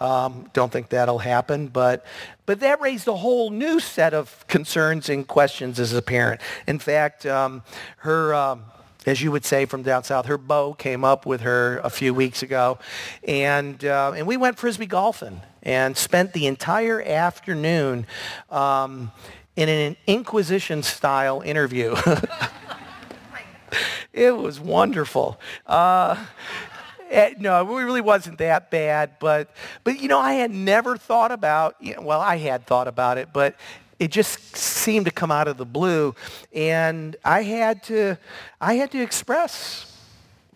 Um, 0.01 0.49
don't 0.53 0.71
think 0.71 0.89
that'll 0.89 1.19
happen, 1.19 1.67
but 1.67 2.05
but 2.45 2.59
that 2.59 2.81
raised 2.81 3.07
a 3.07 3.15
whole 3.15 3.51
new 3.51 3.79
set 3.79 4.13
of 4.13 4.45
concerns 4.47 5.07
and 5.07 5.25
questions 5.25 5.79
as 5.79 5.93
a 5.93 6.01
parent. 6.01 6.41
In 6.67 6.77
fact, 6.77 7.25
um, 7.25 7.61
her 7.97 8.33
um, 8.33 8.63
as 9.05 9.21
you 9.21 9.31
would 9.31 9.45
say 9.45 9.65
from 9.65 9.83
down 9.83 10.03
south. 10.03 10.25
Her 10.25 10.37
beau 10.37 10.73
came 10.73 11.03
up 11.03 11.25
with 11.25 11.41
her 11.41 11.79
a 11.79 11.89
few 11.89 12.13
weeks 12.13 12.43
ago, 12.43 12.79
and 13.27 13.83
uh, 13.83 14.13
and 14.15 14.27
we 14.27 14.37
went 14.37 14.57
frisbee 14.57 14.85
golfing 14.85 15.41
and 15.61 15.97
spent 15.97 16.33
the 16.33 16.47
entire 16.47 17.01
afternoon. 17.01 18.05
Um, 18.49 19.11
in 19.55 19.69
an 19.69 19.95
Inquisition-style 20.07 21.41
interview. 21.41 21.95
it 24.13 24.35
was 24.35 24.59
wonderful. 24.59 25.39
Uh, 25.65 26.23
no, 27.37 27.61
it 27.61 27.83
really 27.83 28.01
wasn't 28.01 28.39
that 28.39 28.71
bad, 28.71 29.19
but 29.19 29.53
but 29.83 30.01
you 30.01 30.07
know, 30.07 30.19
I 30.19 30.33
had 30.33 30.51
never 30.51 30.97
thought 30.97 31.31
about. 31.31 31.75
You 31.79 31.95
know, 31.95 32.01
well, 32.01 32.21
I 32.21 32.37
had 32.37 32.65
thought 32.65 32.87
about 32.87 33.19
it, 33.19 33.29
but 33.31 33.55
it 34.03 34.11
just 34.11 34.57
seemed 34.57 35.05
to 35.05 35.11
come 35.11 35.31
out 35.31 35.47
of 35.47 35.55
the 35.55 35.65
blue, 35.65 36.13
and 36.53 37.15
I 37.23 37.43
had 37.43 37.83
to 37.83 38.17
I 38.59 38.73
had 38.73 38.91
to 38.91 39.01
express 39.01 39.89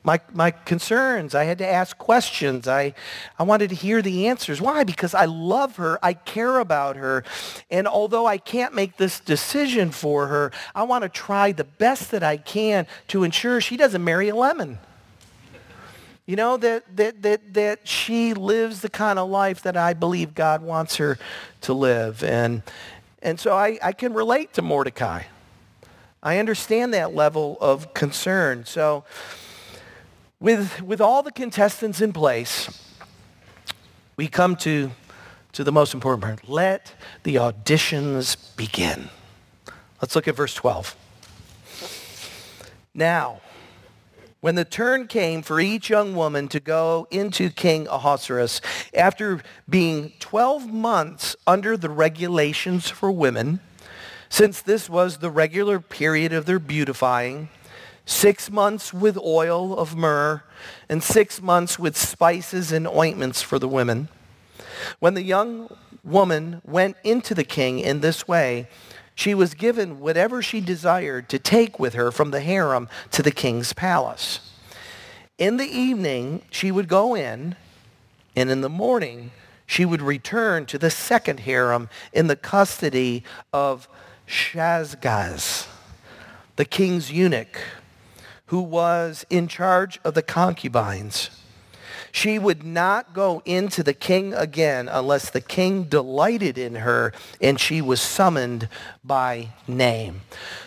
my, 0.04 0.20
my 0.34 0.52
concerns. 0.52 1.34
I 1.34 1.46
had 1.46 1.58
to 1.60 1.68
ask 1.68 1.98
questions. 1.98 2.68
I, 2.68 2.94
I 3.40 3.44
wanted 3.44 3.70
to 3.70 3.76
hear 3.76 4.02
the 4.02 4.28
answers. 4.28 4.62
Why? 4.62 4.84
Because 4.84 5.14
I 5.14 5.26
love 5.26 5.78
her. 5.78 5.98
I 6.02 6.14
care 6.14 6.60
about 6.60 6.96
her. 6.96 7.26
And 7.70 7.88
although 7.88 8.26
I 8.26 8.38
can't 8.38 8.74
make 8.74 8.96
this 8.96 9.20
decision 9.20 9.92
for 9.92 10.28
her, 10.28 10.52
I 10.74 10.84
want 10.84 11.04
to 11.04 11.10
try 11.10 11.52
the 11.52 11.66
best 11.66 12.12
that 12.12 12.24
I 12.24 12.38
can 12.38 12.88
to 13.10 13.24
ensure 13.24 13.60
she 13.60 13.76
doesn't 13.76 14.04
marry 14.04 14.30
a 14.30 14.36
lemon. 14.36 14.78
You 16.26 16.38
know, 16.38 16.58
that, 16.58 16.84
that, 16.96 17.22
that, 17.22 17.54
that 17.54 17.88
she 17.88 18.34
lives 18.34 18.82
the 18.82 18.90
kind 18.90 19.20
of 19.20 19.30
life 19.30 19.62
that 19.64 19.76
I 19.76 19.94
believe 19.94 20.36
God 20.36 20.62
wants 20.62 20.98
her 20.98 21.18
to 21.62 21.74
live. 21.74 22.24
And, 22.24 22.64
and 23.28 23.38
so 23.38 23.54
I, 23.54 23.78
I 23.84 23.92
can 23.92 24.14
relate 24.14 24.54
to 24.54 24.62
Mordecai. 24.62 25.24
I 26.24 26.40
understand 26.40 26.94
that 26.94 27.14
level 27.14 27.58
of 27.60 27.94
concern. 27.94 28.64
So 28.64 29.04
with, 30.40 30.82
with 30.82 31.02
all 31.02 31.24
the 31.24 31.34
contestants 31.34 32.00
in 32.00 32.14
place, 32.14 32.70
we 34.16 34.30
come 34.30 34.56
to, 34.58 34.92
to 35.52 35.66
the 35.66 35.74
most 35.74 35.94
important 35.94 36.24
part. 36.24 36.48
Let 36.48 36.94
the 37.24 37.36
auditions 37.36 38.56
begin. 38.56 39.10
Let's 40.02 40.16
look 40.16 40.30
at 40.30 40.36
verse 40.36 40.54
12. 40.54 40.96
Now, 42.94 43.42
when 44.40 44.56
the 44.56 44.66
turn 44.66 45.08
came 45.08 45.42
for 45.42 45.60
each 45.60 45.90
young 45.90 46.16
woman 46.16 46.48
to 46.50 46.60
go 46.60 47.08
into 47.10 47.50
King 47.50 47.88
Ahasuerus, 47.88 48.62
after 48.94 49.42
being 49.68 50.14
12 50.20 50.72
months 50.72 51.36
under 51.46 51.76
the 51.76 51.90
regulations 51.90 52.90
for 52.90 53.12
women, 53.12 53.60
since 54.30 54.62
this 54.62 54.90
was 54.90 55.18
the 55.18 55.32
regular 55.32 55.80
period 55.80 56.34
of 56.34 56.46
their 56.46 56.60
beautifying, 56.60 57.50
six 58.06 58.52
months 58.52 58.94
with 58.94 59.18
oil 59.18 59.78
of 59.78 59.96
myrrh, 59.96 60.44
and 60.88 61.04
six 61.04 61.42
months 61.42 61.80
with 61.80 61.98
spices 61.98 62.72
and 62.72 62.88
ointments 62.88 63.42
for 63.42 63.58
the 63.58 63.68
women. 63.68 64.08
When 65.00 65.14
the 65.14 65.24
young 65.24 65.76
woman 66.04 66.62
went 66.64 66.98
into 67.04 67.34
the 67.34 67.44
king 67.44 67.80
in 67.80 68.02
this 68.02 68.28
way, 68.28 68.68
she 69.18 69.34
was 69.34 69.56
given 69.56 70.00
whatever 70.00 70.44
she 70.44 70.62
desired 70.62 71.28
to 71.28 71.40
take 71.40 71.80
with 71.80 71.96
her 71.96 72.12
from 72.12 72.30
the 72.30 72.40
harem 72.40 72.88
to 73.10 73.24
the 73.24 73.32
king's 73.32 73.74
palace. 73.74 74.52
In 75.40 75.58
the 75.58 75.66
evening, 75.66 76.44
she 76.52 76.72
would 76.72 76.88
go 76.88 77.16
in, 77.16 77.56
and 78.36 78.52
in 78.52 78.62
the 78.62 78.70
morning, 78.70 79.32
she 79.66 79.86
would 79.86 80.04
return 80.04 80.68
to 80.68 80.78
the 80.78 80.92
second 80.92 81.40
harem 81.42 81.90
in 82.14 82.28
the 82.28 82.36
custody 82.36 83.24
of 83.52 83.90
Shaashgaz, 84.28 85.66
the 86.56 86.66
king's 86.66 87.12
eunuch 87.12 87.60
who 88.46 88.62
was 88.62 89.26
in 89.32 89.48
charge 89.48 90.00
of 90.04 90.14
the 90.14 90.22
concubines. 90.22 91.32
She 92.18 92.40
would 92.40 92.64
not 92.64 93.14
go 93.14 93.44
into 93.46 93.84
the 93.84 93.94
king 93.94 94.34
again 94.34 94.90
unless 94.90 95.30
the 95.30 95.40
king 95.40 95.84
delighted 95.84 96.58
in 96.58 96.78
her 96.78 97.14
and 97.40 97.60
she 97.60 97.80
was 97.80 98.02
summoned 98.02 98.70
by 99.04 99.50
name. 99.68 100.22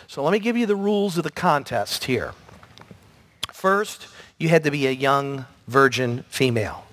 So 0.07 0.23
let 0.23 0.31
me 0.31 0.39
give 0.39 0.55
you 0.55 0.65
the 0.65 0.77
rules 0.77 1.17
of 1.17 1.25
the 1.25 1.29
contest 1.29 2.05
here. 2.05 2.31
First, 3.51 4.07
you 4.37 4.47
had 4.47 4.63
to 4.63 4.71
be 4.71 4.87
a 4.87 4.91
young 4.91 5.45
virgin 5.67 6.23
female 6.29 6.85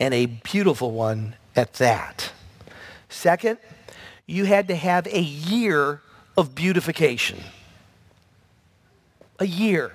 and 0.00 0.14
a 0.14 0.24
beautiful 0.24 0.92
one 0.92 1.34
at 1.54 1.74
that. 1.74 2.32
Second, 3.10 3.58
you 4.24 4.46
had 4.46 4.68
to 4.68 4.74
have 4.74 5.06
a 5.08 5.20
year 5.20 6.00
of 6.34 6.54
beautification. 6.54 7.40
A 9.38 9.46
year. 9.46 9.92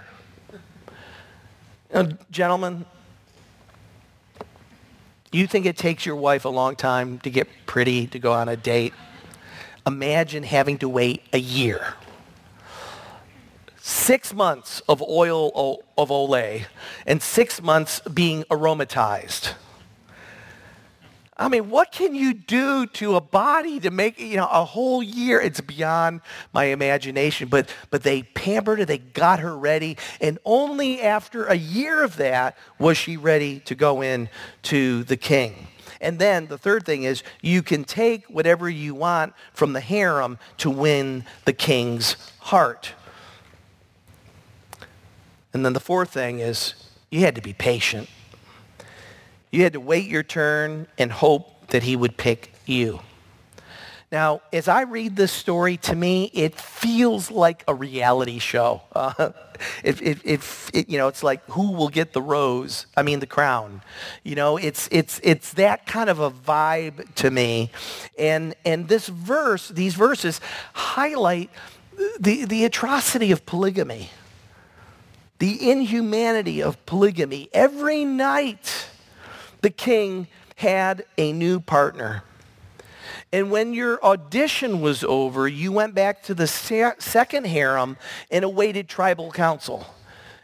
Now, 1.92 2.10
gentlemen, 2.30 2.86
you 5.32 5.48
think 5.48 5.66
it 5.66 5.78
takes 5.78 6.06
your 6.06 6.16
wife 6.16 6.46
a 6.46 6.50
long 6.50 6.76
time 6.76 7.20
to 7.20 7.30
get 7.30 7.48
pretty 7.66 8.08
to 8.08 8.20
go 8.20 8.32
on 8.34 8.48
a 8.48 8.56
date? 8.56 8.94
Imagine 9.86 10.44
having 10.44 10.78
to 10.80 10.90
wait 10.90 11.24
a 11.34 11.40
year. 11.40 11.96
Six 13.78 14.34
months 14.34 14.82
of 14.88 15.02
oil 15.02 15.82
of 15.98 16.10
Olay 16.10 16.66
and 17.06 17.22
six 17.22 17.62
months 17.62 18.00
being 18.02 18.44
aromatized. 18.52 19.54
I 21.40 21.50
mean, 21.50 21.70
what 21.70 21.92
can 21.92 22.16
you 22.16 22.34
do 22.34 22.88
to 22.88 23.16
a 23.16 23.22
body 23.22 23.80
to 23.82 23.92
make, 23.92 24.20
you 24.20 24.38
know, 24.38 24.48
a 24.52 24.66
whole 24.66 25.04
year? 25.04 25.40
It's 25.40 25.62
beyond 25.62 26.22
my 26.52 26.66
imagination. 26.66 27.48
But, 27.48 27.70
but 27.92 28.02
they 28.02 28.24
pampered 28.24 28.80
her, 28.80 28.86
they 28.86 28.98
got 28.98 29.40
her 29.40 29.56
ready, 29.56 29.98
and 30.20 30.40
only 30.46 31.00
after 31.00 31.46
a 31.46 31.56
year 31.56 32.04
of 32.04 32.18
that 32.18 32.58
was 32.80 32.98
she 32.98 33.18
ready 33.18 33.60
to 33.62 33.76
go 33.76 34.02
in 34.02 34.30
to 34.64 35.04
the 35.04 35.18
king. 35.18 35.68
And 36.02 36.18
then 36.18 36.48
the 36.48 36.58
third 36.58 36.86
thing 36.86 37.04
is 37.04 37.24
you 37.42 37.62
can 37.62 37.84
take 37.84 38.26
whatever 38.26 38.70
you 38.70 38.96
want 38.96 39.34
from 39.54 39.74
the 39.74 39.80
harem 39.80 40.40
to 40.58 40.70
win 40.70 41.24
the 41.46 41.54
king's 41.54 42.16
heart. 42.40 42.94
And 45.54 45.66
then 45.66 45.74
the 45.74 45.80
fourth 45.80 46.10
thing 46.10 46.40
is 46.40 46.74
you 47.10 47.22
had 47.22 47.36
to 47.36 47.42
be 47.42 47.54
patient. 47.54 48.10
You 49.52 49.64
had 49.64 49.74
to 49.74 49.80
wait 49.80 50.08
your 50.08 50.24
turn 50.24 50.88
and 50.98 51.12
hope 51.12 51.68
that 51.68 51.84
he 51.84 51.96
would 51.96 52.18
pick 52.18 52.54
you. 52.66 53.00
Now, 54.10 54.42
as 54.54 54.70
I 54.70 54.84
read 54.84 55.18
this 55.18 55.34
story, 55.34 55.76
to 55.78 55.96
me, 55.96 56.32
it 56.34 56.56
feels 56.56 57.30
like 57.30 57.66
a 57.68 57.76
reality 57.76 58.40
show. 58.40 58.82
Uh, 58.96 59.32
if 59.84 60.70
it, 60.74 60.90
you 60.90 60.98
know, 60.98 61.10
it's 61.10 61.24
like 61.24 61.44
who 61.50 61.74
will 61.74 61.90
get 61.90 62.14
the 62.14 62.22
rose? 62.22 62.86
I 62.96 63.04
mean, 63.04 63.20
the 63.20 63.28
crown. 63.28 63.82
You 64.24 64.36
know, 64.36 64.56
it's 64.56 64.88
it's 64.92 65.20
it's 65.24 65.54
that 65.54 65.86
kind 65.86 66.10
of 66.10 66.20
a 66.20 66.32
vibe 66.32 67.14
to 67.16 67.30
me, 67.30 67.72
and 68.18 68.56
and 68.64 68.88
this 68.88 69.08
verse, 69.08 69.68
these 69.68 69.96
verses, 69.96 70.40
highlight 70.74 71.50
the 72.18 72.46
the 72.46 72.64
atrocity 72.64 73.34
of 73.34 73.46
polygamy, 73.46 74.10
the 75.40 75.70
inhumanity 75.70 76.64
of 76.64 76.86
polygamy. 76.86 77.50
Every 77.52 78.06
night 78.06 78.88
the 79.68 79.72
king 79.72 80.28
had 80.56 81.04
a 81.18 81.34
new 81.34 81.60
partner. 81.60 82.24
And 83.34 83.52
when 83.52 83.74
your 83.74 84.02
audition 84.02 84.80
was 84.80 85.04
over, 85.04 85.46
you 85.46 85.74
went 85.74 85.94
back 85.94 86.24
to 86.24 86.34
the 86.34 86.48
second 86.48 87.48
harem 87.48 87.98
and 88.32 88.46
awaited 88.46 88.88
tribal 88.88 89.30
council. 89.30 89.86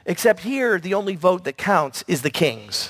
Except 0.05 0.41
here, 0.41 0.77
the 0.77 0.93
only 0.93 1.15
vote 1.15 1.45
that 1.45 1.55
counts 1.55 2.03
is 2.05 2.21
the 2.21 2.29
king's. 2.29 2.89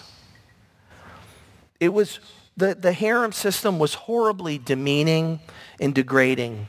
It 1.80 1.90
was, 1.90 2.20
the, 2.58 2.74
the 2.74 2.94
harem 2.94 3.32
system 3.32 3.78
was 3.78 3.94
horribly 3.94 4.58
demeaning 4.58 5.40
and 5.80 5.94
degrading. 5.94 6.68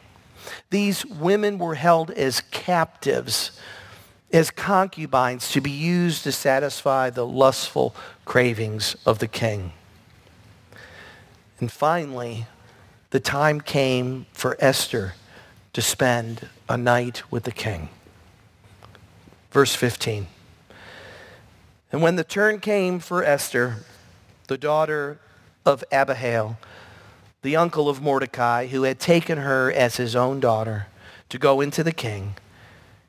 These 0.68 1.06
women 1.06 1.56
were 1.56 1.76
held 1.76 2.10
as 2.10 2.42
captives 2.50 3.58
as 4.34 4.50
concubines 4.50 5.52
to 5.52 5.60
be 5.60 5.70
used 5.70 6.24
to 6.24 6.32
satisfy 6.32 7.08
the 7.08 7.24
lustful 7.24 7.94
cravings 8.24 8.96
of 9.06 9.20
the 9.20 9.28
king. 9.28 9.72
And 11.60 11.70
finally, 11.70 12.46
the 13.10 13.20
time 13.20 13.60
came 13.60 14.26
for 14.32 14.56
Esther 14.58 15.14
to 15.72 15.80
spend 15.80 16.48
a 16.68 16.76
night 16.76 17.22
with 17.30 17.44
the 17.44 17.52
king. 17.52 17.90
Verse 19.52 19.76
15. 19.76 20.26
And 21.92 22.02
when 22.02 22.16
the 22.16 22.24
turn 22.24 22.58
came 22.58 22.98
for 22.98 23.22
Esther, 23.22 23.76
the 24.48 24.58
daughter 24.58 25.20
of 25.64 25.84
Abihail, 25.92 26.58
the 27.42 27.54
uncle 27.54 27.88
of 27.88 28.02
Mordecai, 28.02 28.66
who 28.66 28.82
had 28.82 28.98
taken 28.98 29.38
her 29.38 29.70
as 29.70 29.96
his 29.96 30.16
own 30.16 30.40
daughter, 30.40 30.88
to 31.28 31.38
go 31.38 31.60
into 31.60 31.84
the 31.84 31.92
king, 31.92 32.34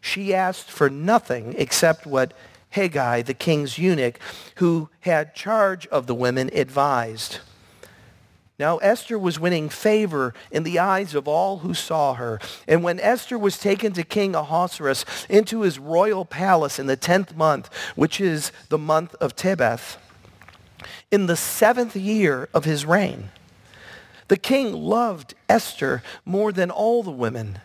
she 0.05 0.35
asked 0.35 0.69
for 0.69 0.87
nothing 0.87 1.55
except 1.57 2.05
what 2.05 2.31
Hegai, 2.75 3.25
the 3.25 3.33
king's 3.33 3.79
eunuch, 3.79 4.19
who 4.57 4.89
had 4.99 5.33
charge 5.33 5.87
of 5.87 6.05
the 6.05 6.13
women, 6.13 6.51
advised. 6.53 7.39
Now 8.59 8.77
Esther 8.77 9.17
was 9.17 9.39
winning 9.39 9.67
favor 9.67 10.35
in 10.51 10.61
the 10.61 10.77
eyes 10.77 11.15
of 11.15 11.27
all 11.27 11.59
who 11.59 11.73
saw 11.73 12.13
her. 12.13 12.39
And 12.67 12.83
when 12.83 12.99
Esther 12.99 13.37
was 13.37 13.57
taken 13.57 13.93
to 13.93 14.03
King 14.03 14.35
Ahasuerus 14.35 15.05
into 15.27 15.61
his 15.61 15.79
royal 15.79 16.23
palace 16.23 16.77
in 16.77 16.85
the 16.85 16.95
tenth 16.95 17.35
month, 17.35 17.73
which 17.95 18.21
is 18.21 18.51
the 18.69 18.77
month 18.77 19.15
of 19.15 19.35
Tebeth, 19.35 19.97
in 21.09 21.25
the 21.25 21.35
seventh 21.35 21.95
year 21.95 22.47
of 22.53 22.63
his 22.63 22.85
reign, 22.85 23.29
The 24.27 24.37
king 24.37 24.71
loved 24.71 25.33
Esther 25.49 26.03
more 26.25 26.51
than 26.51 26.69
all 26.69 27.01
the 27.01 27.11
women, 27.11 27.59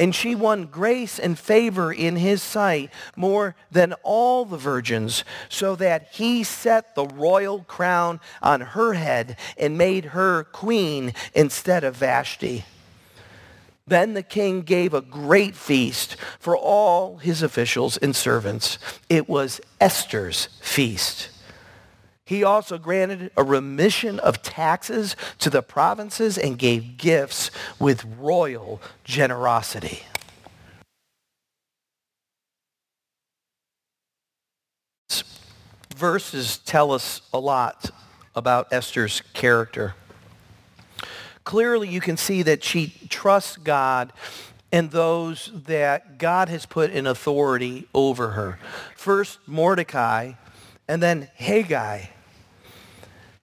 and 0.00 0.14
she 0.14 0.34
won 0.34 0.64
grace 0.64 1.18
and 1.18 1.38
favor 1.38 1.92
in 1.92 2.16
his 2.16 2.42
sight 2.42 2.90
more 3.14 3.54
than 3.70 3.92
all 4.02 4.46
the 4.46 4.56
virgins, 4.56 5.24
so 5.50 5.76
that 5.76 6.08
he 6.12 6.42
set 6.42 6.94
the 6.94 7.06
royal 7.06 7.60
crown 7.64 8.18
on 8.42 8.62
her 8.62 8.94
head 8.94 9.36
and 9.58 9.76
made 9.76 10.06
her 10.06 10.44
queen 10.44 11.12
instead 11.34 11.84
of 11.84 11.94
Vashti. 11.94 12.64
Then 13.86 14.14
the 14.14 14.22
king 14.22 14.62
gave 14.62 14.94
a 14.94 15.00
great 15.00 15.54
feast 15.54 16.16
for 16.38 16.56
all 16.56 17.18
his 17.18 17.42
officials 17.42 17.96
and 17.96 18.14
servants. 18.14 18.78
It 19.08 19.28
was 19.28 19.60
Esther's 19.80 20.46
feast. 20.62 21.29
He 22.30 22.44
also 22.44 22.78
granted 22.78 23.32
a 23.36 23.42
remission 23.42 24.20
of 24.20 24.40
taxes 24.40 25.16
to 25.40 25.50
the 25.50 25.62
provinces 25.62 26.38
and 26.38 26.56
gave 26.56 26.96
gifts 26.96 27.50
with 27.80 28.04
royal 28.20 28.80
generosity. 29.02 30.04
Verses 35.96 36.58
tell 36.58 36.92
us 36.92 37.20
a 37.32 37.40
lot 37.40 37.90
about 38.36 38.72
Esther's 38.72 39.22
character. 39.34 39.96
Clearly, 41.42 41.88
you 41.88 42.00
can 42.00 42.16
see 42.16 42.44
that 42.44 42.62
she 42.62 42.94
trusts 43.08 43.56
God 43.56 44.12
and 44.70 44.92
those 44.92 45.50
that 45.66 46.18
God 46.18 46.48
has 46.48 46.64
put 46.64 46.92
in 46.92 47.08
authority 47.08 47.88
over 47.92 48.28
her. 48.28 48.60
First, 48.94 49.40
Mordecai, 49.48 50.34
and 50.86 51.02
then 51.02 51.28
Hegai. 51.36 52.10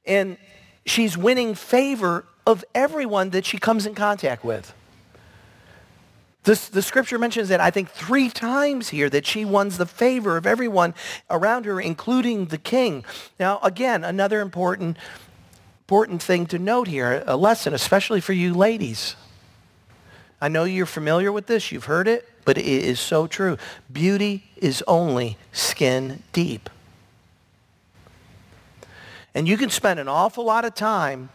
And 0.08 0.38
she's 0.86 1.18
winning 1.18 1.54
favor 1.54 2.26
of 2.48 2.64
everyone 2.74 3.32
that 3.32 3.46
she 3.46 3.58
comes 3.58 3.86
in 3.86 3.94
contact 3.94 4.44
with. 4.44 4.74
This, 6.48 6.70
the 6.70 6.82
scripture 6.82 7.20
mentions 7.20 7.50
that 7.50 7.60
I 7.60 7.72
think 7.72 7.90
three 7.90 8.30
times 8.30 8.88
here 8.88 9.10
that 9.10 9.26
she 9.26 9.44
wins 9.44 9.78
the 9.78 9.86
favor 9.86 10.38
of 10.38 10.48
everyone 10.48 10.94
around 11.30 11.66
her, 11.66 11.82
including 11.82 12.46
the 12.46 12.58
king. 12.58 13.04
Now, 13.38 13.60
again, 13.62 14.06
another 14.06 14.40
important, 14.40 14.96
important 15.84 16.24
thing 16.24 16.46
to 16.46 16.58
note 16.58 16.88
here, 16.88 17.22
a 17.28 17.36
lesson, 17.36 17.74
especially 17.74 18.22
for 18.22 18.32
you 18.32 18.54
ladies. 18.54 19.18
I 20.40 20.48
know 20.48 20.64
you're 20.64 20.86
familiar 20.86 21.34
with 21.34 21.48
this, 21.48 21.70
you've 21.74 21.86
heard 21.86 22.08
it, 22.08 22.26
but 22.46 22.58
it 22.58 22.66
is 22.66 23.02
so 23.02 23.28
true. 23.28 23.58
Beauty 23.92 24.46
is 24.56 24.82
only 24.88 25.38
skin 25.52 26.24
deep. 26.32 26.70
And 29.38 29.48
you 29.48 29.56
can 29.56 29.70
spend 29.70 30.00
an 30.00 30.08
awful 30.08 30.46
lot 30.46 30.66
of 30.66 30.74
time 30.74 31.30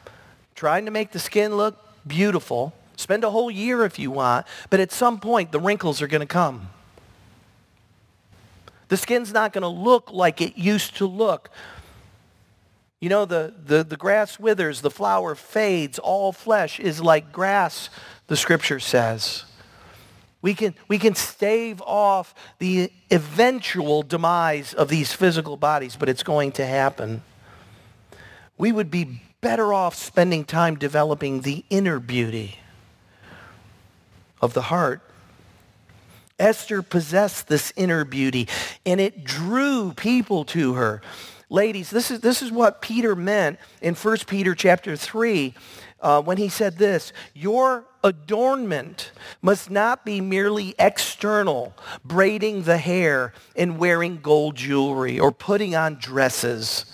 trying 0.56 0.86
to 0.86 0.90
make 0.90 1.12
the 1.12 1.20
skin 1.20 1.56
look 1.56 1.78
beautiful. 2.04 2.74
Spend 2.96 3.22
a 3.22 3.30
whole 3.30 3.48
year 3.48 3.84
if 3.84 3.96
you 3.96 4.10
want, 4.10 4.44
but 4.70 4.80
at 4.80 4.90
some 4.90 5.20
point 5.20 5.52
the 5.52 5.60
wrinkles 5.60 6.02
are 6.02 6.08
going 6.08 6.20
to 6.20 6.26
come. 6.26 6.68
The 8.88 8.96
skin's 8.96 9.32
not 9.32 9.52
going 9.52 9.62
to 9.62 9.68
look 9.68 10.10
like 10.10 10.40
it 10.40 10.58
used 10.58 10.96
to 10.96 11.06
look. 11.06 11.50
You 12.98 13.08
know, 13.08 13.24
the, 13.24 13.54
the, 13.64 13.84
the 13.84 13.96
grass 13.96 14.36
withers, 14.36 14.80
the 14.80 14.90
flower 14.90 15.36
fades, 15.36 16.00
all 16.00 16.32
flesh 16.32 16.80
is 16.80 17.00
like 17.00 17.30
grass, 17.30 17.88
the 18.26 18.36
scripture 18.36 18.80
says. 18.80 19.44
We 20.42 20.54
can, 20.54 20.74
we 20.88 20.98
can 20.98 21.14
stave 21.14 21.80
off 21.82 22.34
the 22.58 22.90
eventual 23.12 24.02
demise 24.02 24.74
of 24.74 24.88
these 24.88 25.12
physical 25.12 25.56
bodies, 25.56 25.94
but 25.94 26.08
it's 26.08 26.24
going 26.24 26.50
to 26.52 26.66
happen 26.66 27.22
we 28.58 28.72
would 28.72 28.90
be 28.90 29.22
better 29.40 29.72
off 29.72 29.94
spending 29.94 30.44
time 30.44 30.76
developing 30.76 31.40
the 31.40 31.64
inner 31.68 31.98
beauty 31.98 32.58
of 34.40 34.54
the 34.54 34.62
heart. 34.62 35.00
Esther 36.38 36.82
possessed 36.82 37.48
this 37.48 37.72
inner 37.76 38.04
beauty, 38.04 38.48
and 38.84 39.00
it 39.00 39.24
drew 39.24 39.92
people 39.92 40.44
to 40.44 40.74
her. 40.74 41.00
Ladies, 41.48 41.90
this 41.90 42.10
is, 42.10 42.20
this 42.20 42.40
is 42.40 42.50
what 42.50 42.80
Peter 42.80 43.14
meant 43.14 43.58
in 43.80 43.94
1 43.94 44.16
Peter 44.26 44.54
chapter 44.54 44.96
3 44.96 45.54
uh, 46.00 46.20
when 46.20 46.36
he 46.36 46.48
said 46.48 46.78
this, 46.78 47.12
your 47.32 47.84
adornment 48.02 49.12
must 49.40 49.70
not 49.70 50.04
be 50.04 50.20
merely 50.20 50.74
external, 50.78 51.74
braiding 52.04 52.62
the 52.62 52.78
hair 52.78 53.32
and 53.54 53.78
wearing 53.78 54.18
gold 54.20 54.56
jewelry 54.56 55.20
or 55.20 55.30
putting 55.30 55.76
on 55.76 55.94
dresses 55.94 56.86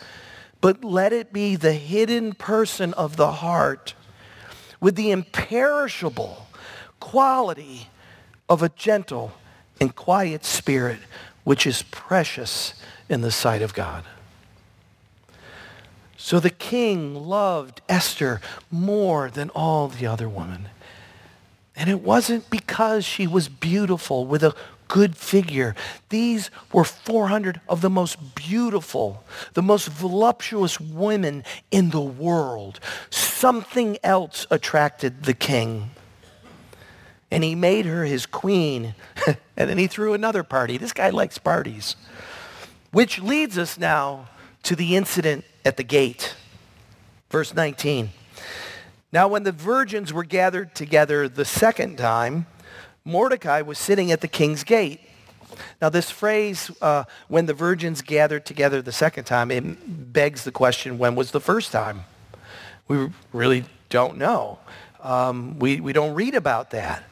but 0.60 0.84
let 0.84 1.12
it 1.12 1.32
be 1.32 1.56
the 1.56 1.72
hidden 1.72 2.32
person 2.32 2.92
of 2.94 3.16
the 3.16 3.32
heart 3.32 3.94
with 4.80 4.96
the 4.96 5.10
imperishable 5.10 6.46
quality 7.00 7.88
of 8.48 8.62
a 8.62 8.68
gentle 8.70 9.32
and 9.80 9.94
quiet 9.94 10.44
spirit, 10.44 10.98
which 11.44 11.66
is 11.66 11.82
precious 11.84 12.74
in 13.08 13.20
the 13.20 13.30
sight 13.30 13.62
of 13.62 13.74
God. 13.74 14.04
So 16.16 16.40
the 16.40 16.50
king 16.50 17.14
loved 17.14 17.80
Esther 17.88 18.40
more 18.70 19.30
than 19.30 19.50
all 19.50 19.88
the 19.88 20.06
other 20.06 20.28
women. 20.28 20.68
And 21.76 21.88
it 21.88 22.02
wasn't 22.02 22.50
because 22.50 23.04
she 23.04 23.26
was 23.26 23.48
beautiful 23.48 24.26
with 24.26 24.42
a 24.42 24.54
good 24.88 25.16
figure. 25.16 25.74
These 26.08 26.50
were 26.72 26.84
400 26.84 27.60
of 27.68 27.80
the 27.80 27.90
most 27.90 28.34
beautiful, 28.34 29.22
the 29.54 29.62
most 29.62 29.88
voluptuous 29.88 30.80
women 30.80 31.44
in 31.70 31.90
the 31.90 32.00
world. 32.00 32.80
Something 33.10 33.98
else 34.02 34.46
attracted 34.50 35.24
the 35.24 35.34
king. 35.34 35.90
And 37.30 37.44
he 37.44 37.54
made 37.54 37.84
her 37.84 38.04
his 38.04 38.26
queen. 38.26 38.94
and 39.26 39.70
then 39.70 39.78
he 39.78 39.86
threw 39.86 40.14
another 40.14 40.42
party. 40.42 40.78
This 40.78 40.92
guy 40.92 41.10
likes 41.10 41.38
parties. 41.38 41.94
Which 42.90 43.20
leads 43.20 43.58
us 43.58 43.78
now 43.78 44.28
to 44.62 44.74
the 44.74 44.96
incident 44.96 45.44
at 45.64 45.76
the 45.76 45.84
gate. 45.84 46.34
Verse 47.30 47.54
19. 47.54 48.10
Now 49.12 49.28
when 49.28 49.42
the 49.42 49.52
virgins 49.52 50.12
were 50.12 50.24
gathered 50.24 50.74
together 50.74 51.28
the 51.28 51.44
second 51.44 51.96
time, 51.96 52.46
Mordecai 53.08 53.62
was 53.62 53.78
sitting 53.78 54.12
at 54.12 54.20
the 54.20 54.28
king's 54.28 54.62
gate. 54.62 55.00
Now, 55.80 55.88
this 55.88 56.10
phrase, 56.10 56.70
uh, 56.82 57.04
when 57.28 57.46
the 57.46 57.54
virgins 57.54 58.02
gathered 58.02 58.44
together 58.44 58.82
the 58.82 58.92
second 58.92 59.24
time, 59.24 59.50
it 59.50 60.12
begs 60.12 60.44
the 60.44 60.52
question, 60.52 60.98
when 60.98 61.14
was 61.14 61.30
the 61.30 61.40
first 61.40 61.72
time? 61.72 62.04
We 62.86 63.08
really 63.32 63.64
don't 63.88 64.18
know. 64.18 64.58
Um, 65.02 65.58
we, 65.58 65.80
we 65.80 65.94
don't 65.94 66.14
read 66.14 66.34
about 66.34 66.70
that. 66.72 67.02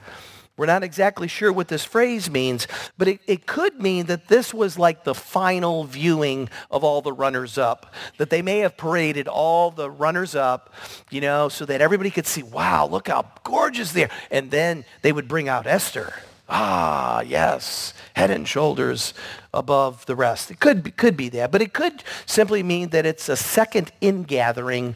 We're 0.57 0.67
not 0.67 0.83
exactly 0.83 1.29
sure 1.29 1.53
what 1.53 1.69
this 1.69 1.85
phrase 1.85 2.31
means, 2.31 2.67
but 2.97 3.09
it, 3.09 3.21
it 3.27 3.47
could 3.47 3.81
mean 3.81 4.07
that 4.07 4.29
this 4.29 4.55
was 4.55 4.79
like 4.79 5.05
the 5.05 5.15
final 5.15 5.85
viewing 5.85 6.49
of 6.71 6.83
all 6.83 7.03
the 7.03 7.13
runners 7.13 7.59
up. 7.59 7.93
That 8.17 8.31
they 8.31 8.41
may 8.41 8.61
have 8.61 8.77
paraded 8.77 9.29
all 9.29 9.71
the 9.71 9.91
runners 9.91 10.35
up, 10.35 10.73
you 11.11 11.21
know, 11.21 11.51
so 11.51 11.67
that 11.67 11.83
everybody 11.83 12.11
could 12.11 12.27
see, 12.27 12.43
wow, 12.43 12.87
look 12.87 13.09
how 13.09 13.31
gorgeous 13.45 13.93
they 13.93 14.05
are. 14.05 14.11
And 14.31 14.51
then 14.51 14.87
they 15.03 15.13
would 15.13 15.29
bring 15.29 15.49
out 15.49 15.67
Esther. 15.67 16.15
Ah, 16.49 17.23
yes, 17.23 17.93
head 18.15 18.31
and 18.31 18.47
shoulders 18.47 19.13
above 19.53 20.07
the 20.07 20.15
rest. 20.15 20.51
It 20.51 20.61
could 20.61 20.83
be, 20.85 20.91
could 20.91 21.17
be 21.17 21.29
that, 21.31 21.51
but 21.51 21.61
it 21.61 21.73
could 21.73 22.05
simply 22.25 22.63
mean 22.63 22.91
that 22.91 23.05
it's 23.05 23.29
a 23.29 23.37
second 23.37 23.91
ingathering 24.01 24.95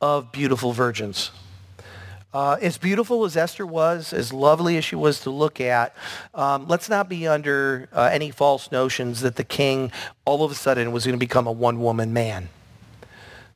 of 0.00 0.32
beautiful 0.32 0.72
virgins. 0.72 1.32
Uh, 2.32 2.56
as 2.62 2.78
beautiful 2.78 3.24
as 3.24 3.36
Esther 3.36 3.66
was, 3.66 4.12
as 4.14 4.32
lovely 4.32 4.78
as 4.78 4.84
she 4.84 4.96
was 4.96 5.20
to 5.20 5.30
look 5.30 5.60
at, 5.60 5.94
um, 6.34 6.66
let's 6.66 6.88
not 6.88 7.08
be 7.08 7.28
under 7.28 7.88
uh, 7.92 8.08
any 8.10 8.30
false 8.30 8.72
notions 8.72 9.20
that 9.20 9.36
the 9.36 9.44
king 9.44 9.92
all 10.24 10.42
of 10.42 10.50
a 10.50 10.54
sudden 10.54 10.92
was 10.92 11.04
going 11.04 11.14
to 11.14 11.18
become 11.18 11.46
a 11.46 11.52
one-woman 11.52 12.12
man. 12.12 12.48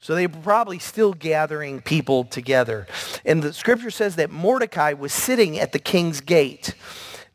So 0.01 0.15
they 0.15 0.27
were 0.27 0.41
probably 0.41 0.79
still 0.79 1.15
gathering 1.15 1.81
people 1.81 2.25
together. 2.25 2.87
And 3.25 3.43
the 3.43 3.53
scripture 3.53 3.91
says 3.91 4.17
that 4.17 4.31
Mordecai 4.31 4.93
was 4.93 5.13
sitting 5.13 5.59
at 5.59 5.73
the 5.73 5.79
king's 5.79 6.21
gate. 6.21 6.75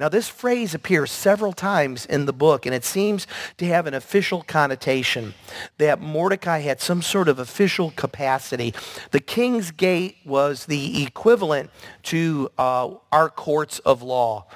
Now, 0.01 0.09
this 0.09 0.27
phrase 0.27 0.73
appears 0.73 1.11
several 1.11 1.53
times 1.53 2.07
in 2.07 2.25
the 2.25 2.33
book, 2.33 2.65
and 2.65 2.73
it 2.73 2.83
seems 2.83 3.27
to 3.57 3.67
have 3.67 3.85
an 3.85 3.93
official 3.93 4.41
connotation 4.41 5.35
that 5.77 6.01
Mordecai 6.01 6.61
had 6.61 6.81
some 6.81 7.03
sort 7.03 7.29
of 7.29 7.37
official 7.37 7.91
capacity. 7.91 8.73
The 9.11 9.19
king's 9.19 9.69
gate 9.69 10.17
was 10.25 10.65
the 10.65 11.03
equivalent 11.03 11.69
to 12.05 12.49
uh, 12.57 12.95
our 13.11 13.29
courts 13.29 13.77
of 13.77 14.01
law. 14.01 14.47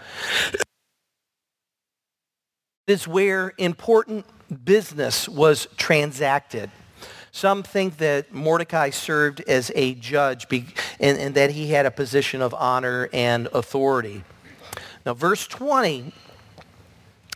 It 0.52 0.64
is 2.88 3.08
where 3.08 3.54
important 3.60 4.26
business 4.66 5.30
was 5.30 5.68
transacted. 5.78 6.72
Some 7.32 7.62
think 7.62 7.98
that 7.98 8.34
Mordecai 8.34 8.90
served 8.90 9.42
as 9.42 9.72
a 9.76 9.94
judge 9.94 10.48
and, 11.00 11.20
and 11.20 11.36
that 11.36 11.52
he 11.52 11.68
had 11.68 11.86
a 11.86 11.92
position 11.92 12.42
of 12.42 12.52
honor 12.56 13.10
and 13.14 13.48
authority. 13.54 14.24
Now, 15.06 15.14
verse 15.14 15.46
20 15.46 16.14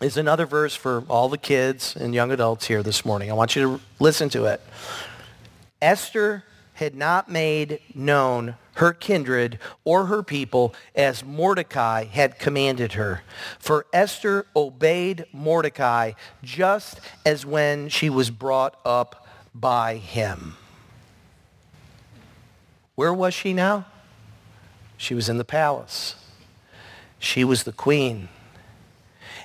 is 0.02 0.18
another 0.18 0.48
verse 0.48 0.74
for 0.74 1.04
all 1.08 1.30
the 1.30 1.38
kids 1.38 1.96
and 1.96 2.16
young 2.16 2.32
adults 2.32 2.66
here 2.66 2.82
this 2.82 3.06
morning. 3.06 3.30
I 3.30 3.36
want 3.36 3.56
you 3.56 3.62
to 3.62 3.84
listen 4.00 4.30
to 4.30 4.46
it. 4.46 4.60
Esther 5.80 6.44
had 6.74 6.96
not 6.96 7.30
made 7.30 7.80
known 7.94 8.56
her 8.76 8.92
kindred 8.92 9.60
or 9.84 10.08
her 10.08 10.24
people 10.24 10.74
as 10.96 11.24
Mordecai 11.24 12.06
had 12.06 12.40
commanded 12.40 12.94
her. 12.94 13.22
For 13.60 13.86
Esther 13.94 14.48
obeyed 14.56 15.26
Mordecai 15.32 16.14
just 16.42 17.00
as 17.24 17.46
when 17.46 17.90
she 17.90 18.10
was 18.10 18.32
brought 18.32 18.80
up 18.84 19.28
by 19.54 19.98
him. 19.98 20.56
Where 22.96 23.14
was 23.14 23.34
she 23.36 23.54
now? 23.54 23.86
She 24.98 25.14
was 25.14 25.30
in 25.30 25.38
the 25.38 25.46
palace. 25.46 26.16
She 27.20 27.44
was 27.44 27.64
the 27.64 27.72
queen. 27.72 28.30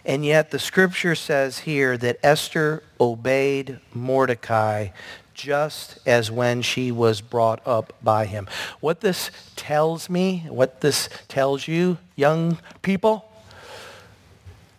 And 0.05 0.25
yet 0.25 0.51
the 0.51 0.59
scripture 0.59 1.15
says 1.15 1.61
here 1.61 1.97
that 1.99 2.19
Esther 2.23 2.83
obeyed 3.01 3.81
Mordecai 3.93 4.89
just 5.35 5.99
as 6.07 6.31
when 6.31 6.63
she 6.63 6.93
was 6.93 7.21
brought 7.21 7.61
up 7.67 7.93
by 8.03 8.27
him. 8.27 8.47
What 8.81 9.01
this 9.01 9.31
tells 9.57 10.09
me, 10.09 10.47
what 10.49 10.81
this 10.81 11.09
tells 11.27 11.67
you, 11.67 11.99
young 12.15 12.59
people, 12.83 13.31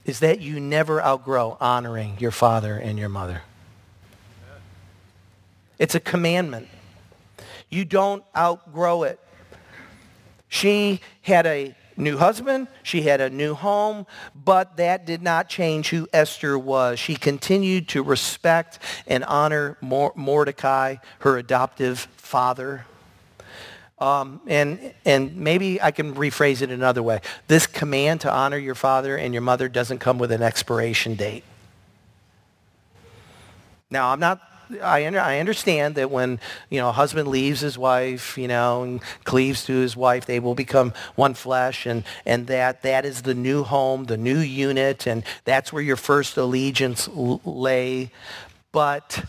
is 0.06 0.20
that 0.20 0.40
you 0.40 0.60
never 0.60 1.02
outgrow 1.02 1.58
honoring 1.60 2.18
your 2.20 2.32
father 2.32 2.78
and 2.78 2.98
your 2.98 3.10
mother. 3.10 3.42
It's 5.78 5.96
a 5.96 6.00
commandment. 6.00 6.70
You 7.70 7.84
don't 7.84 8.24
outgrow 8.38 9.04
it. 9.04 9.20
She 10.48 11.02
had 11.24 11.46
a 11.46 11.76
new 11.98 12.18
husband. 12.18 12.68
She 12.84 13.04
had 13.04 13.22
a 13.22 13.30
new 13.30 13.54
home, 13.54 14.06
but 14.36 14.78
that 14.78 15.06
did 15.06 15.22
not 15.22 15.50
change 15.50 15.90
who 15.90 16.08
Esther 16.14 16.58
was. 16.58 17.00
She 17.00 17.16
continued 17.16 17.88
to 17.90 18.04
respect 18.04 18.80
and 19.08 19.24
honor 19.24 19.78
Mordecai, 19.82 20.98
her 21.20 21.38
adoptive 21.38 22.08
father. 22.18 22.86
Um, 23.98 24.42
and, 24.46 24.94
and 25.06 25.38
maybe 25.38 25.82
I 25.82 25.92
can 25.92 26.16
rephrase 26.16 26.62
it 26.62 26.70
another 26.70 27.02
way. 27.02 27.22
This 27.48 27.66
command 27.66 28.22
to 28.22 28.32
honor 28.32 28.58
your 28.58 28.76
father 28.76 29.16
and 29.18 29.34
your 29.34 29.42
mother 29.42 29.70
doesn't 29.70 30.00
come 30.00 30.18
with 30.18 30.32
an 30.32 30.42
expiration 30.42 31.16
date. 31.16 31.46
Now, 33.90 34.10
I'm 34.10 34.20
not 34.20 34.42
I, 34.82 35.06
I 35.06 35.40
understand 35.40 35.96
that 35.96 36.12
when, 36.12 36.40
you 36.70 36.80
know, 36.80 36.90
a 36.90 36.92
husband 36.92 37.28
leaves 37.28 37.62
his 37.62 37.78
wife, 37.78 38.38
you 38.38 38.48
know, 38.48 38.84
and 38.84 39.02
cleaves 39.24 39.66
to 39.66 39.74
his 39.74 39.96
wife, 39.96 40.26
they 40.26 40.40
will 40.40 40.56
become 40.56 40.94
one 41.16 41.34
flesh 41.34 41.86
and, 41.86 42.04
and 42.26 42.48
that, 42.48 42.82
that 42.82 43.06
is 43.06 43.22
the 43.22 43.34
new 43.34 43.64
home, 43.64 44.06
the 44.06 44.18
new 44.18 44.40
unit, 44.40 45.08
and 45.08 45.24
that's 45.44 45.72
where 45.72 45.84
your 45.84 45.96
first 45.96 46.38
allegiance 46.38 47.08
lay. 47.08 48.12
But 48.72 49.24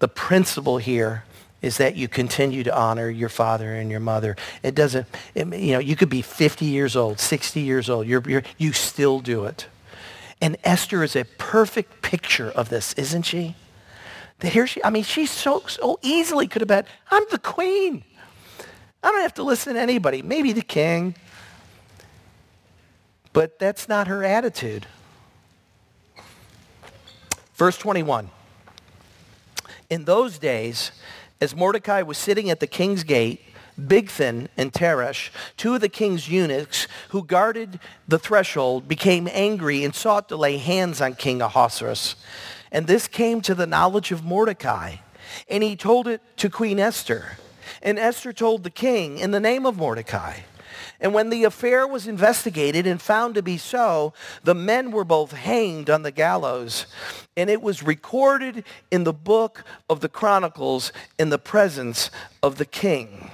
the 0.00 0.08
principle 0.08 0.78
here 0.78 1.24
is 1.62 1.76
that 1.76 1.94
you 1.94 2.08
continue 2.08 2.64
to 2.64 2.74
honor 2.74 3.08
your 3.10 3.28
father 3.28 3.74
and 3.74 3.90
your 3.90 4.00
mother. 4.00 4.36
It 4.62 4.74
doesn't, 4.74 5.06
it, 5.34 5.46
you 5.54 5.72
know, 5.72 5.78
you 5.78 5.94
could 5.94 6.08
be 6.08 6.22
50 6.22 6.64
years 6.64 6.96
old, 6.96 7.20
60 7.20 7.60
years 7.60 7.90
old. 7.90 8.06
You're, 8.06 8.22
you're, 8.26 8.42
you 8.56 8.72
still 8.72 9.20
do 9.20 9.44
it. 9.44 9.66
And 10.40 10.56
Esther 10.64 11.04
is 11.04 11.14
a 11.14 11.24
perfect 11.24 12.00
picture 12.00 12.50
of 12.50 12.70
this, 12.70 12.94
isn't 12.94 13.22
she? 13.22 13.56
That 14.40 14.52
here 14.52 14.66
she, 14.66 14.82
I 14.82 14.90
mean, 14.90 15.04
she 15.04 15.26
so, 15.26 15.62
so 15.66 15.98
easily 16.02 16.48
could 16.48 16.62
have 16.62 16.68
been, 16.68 16.84
I'm 17.10 17.24
the 17.30 17.38
queen. 17.38 18.04
I 19.02 19.10
don't 19.10 19.22
have 19.22 19.34
to 19.34 19.42
listen 19.42 19.74
to 19.74 19.80
anybody, 19.80 20.22
maybe 20.22 20.52
the 20.52 20.62
king. 20.62 21.14
But 23.32 23.58
that's 23.58 23.88
not 23.88 24.08
her 24.08 24.24
attitude. 24.24 24.86
Verse 27.54 27.78
21. 27.78 28.30
In 29.88 30.04
those 30.04 30.38
days, 30.38 30.92
as 31.40 31.54
Mordecai 31.54 32.02
was 32.02 32.18
sitting 32.18 32.50
at 32.50 32.60
the 32.60 32.66
king's 32.66 33.04
gate, 33.04 33.42
Bigthan 33.78 34.48
and 34.56 34.72
Teresh, 34.72 35.30
two 35.56 35.74
of 35.74 35.80
the 35.80 35.88
king's 35.88 36.28
eunuchs 36.28 36.86
who 37.10 37.24
guarded 37.24 37.80
the 38.06 38.18
threshold, 38.18 38.88
became 38.88 39.28
angry 39.30 39.84
and 39.84 39.94
sought 39.94 40.28
to 40.28 40.36
lay 40.36 40.58
hands 40.58 41.00
on 41.00 41.14
King 41.14 41.40
Ahasuerus. 41.40 42.16
And 42.72 42.86
this 42.86 43.08
came 43.08 43.40
to 43.42 43.54
the 43.54 43.66
knowledge 43.66 44.12
of 44.12 44.24
Mordecai. 44.24 44.96
And 45.48 45.62
he 45.62 45.76
told 45.76 46.08
it 46.08 46.22
to 46.38 46.50
Queen 46.50 46.78
Esther. 46.78 47.36
And 47.82 47.98
Esther 47.98 48.32
told 48.32 48.64
the 48.64 48.70
king 48.70 49.18
in 49.18 49.30
the 49.30 49.40
name 49.40 49.66
of 49.66 49.76
Mordecai. 49.76 50.40
And 51.00 51.14
when 51.14 51.30
the 51.30 51.44
affair 51.44 51.86
was 51.86 52.06
investigated 52.06 52.86
and 52.86 53.00
found 53.00 53.34
to 53.34 53.42
be 53.42 53.56
so, 53.56 54.12
the 54.44 54.54
men 54.54 54.90
were 54.90 55.04
both 55.04 55.32
hanged 55.32 55.88
on 55.88 56.02
the 56.02 56.10
gallows. 56.10 56.86
And 57.36 57.48
it 57.48 57.62
was 57.62 57.82
recorded 57.82 58.64
in 58.90 59.04
the 59.04 59.12
book 59.12 59.64
of 59.88 60.00
the 60.00 60.08
Chronicles 60.08 60.92
in 61.18 61.30
the 61.30 61.38
presence 61.38 62.10
of 62.42 62.58
the 62.58 62.66
king. 62.66 63.30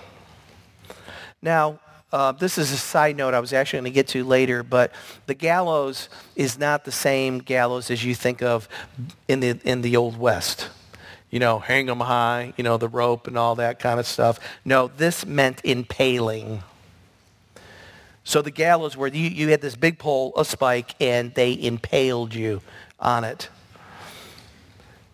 Now, 1.42 1.80
uh, 2.12 2.32
this 2.32 2.56
is 2.56 2.70
a 2.72 2.76
side 2.76 3.16
note 3.16 3.34
I 3.34 3.40
was 3.40 3.52
actually 3.52 3.78
going 3.78 3.92
to 3.92 3.94
get 3.94 4.08
to 4.08 4.24
later, 4.24 4.62
but 4.62 4.92
the 5.26 5.34
gallows 5.34 6.08
is 6.36 6.58
not 6.58 6.84
the 6.84 6.92
same 6.92 7.38
gallows 7.38 7.90
as 7.90 8.04
you 8.04 8.14
think 8.14 8.42
of 8.42 8.68
in 9.26 9.40
the, 9.40 9.58
in 9.64 9.82
the 9.82 9.96
Old 9.96 10.16
West. 10.16 10.68
You 11.30 11.40
know, 11.40 11.58
hang 11.58 11.86
them 11.86 12.00
high, 12.00 12.54
you 12.56 12.62
know, 12.62 12.76
the 12.76 12.88
rope 12.88 13.26
and 13.26 13.36
all 13.36 13.56
that 13.56 13.80
kind 13.80 13.98
of 13.98 14.06
stuff. 14.06 14.38
No, 14.64 14.86
this 14.86 15.26
meant 15.26 15.60
impaling. 15.64 16.62
So 18.22 18.40
the 18.40 18.52
gallows 18.52 18.96
where 18.96 19.08
you, 19.08 19.28
you 19.28 19.48
had 19.48 19.60
this 19.60 19.74
big 19.74 19.98
pole, 19.98 20.32
a 20.36 20.44
spike, 20.44 20.94
and 21.00 21.34
they 21.34 21.52
impaled 21.60 22.34
you 22.34 22.62
on 23.00 23.24
it. 23.24 23.48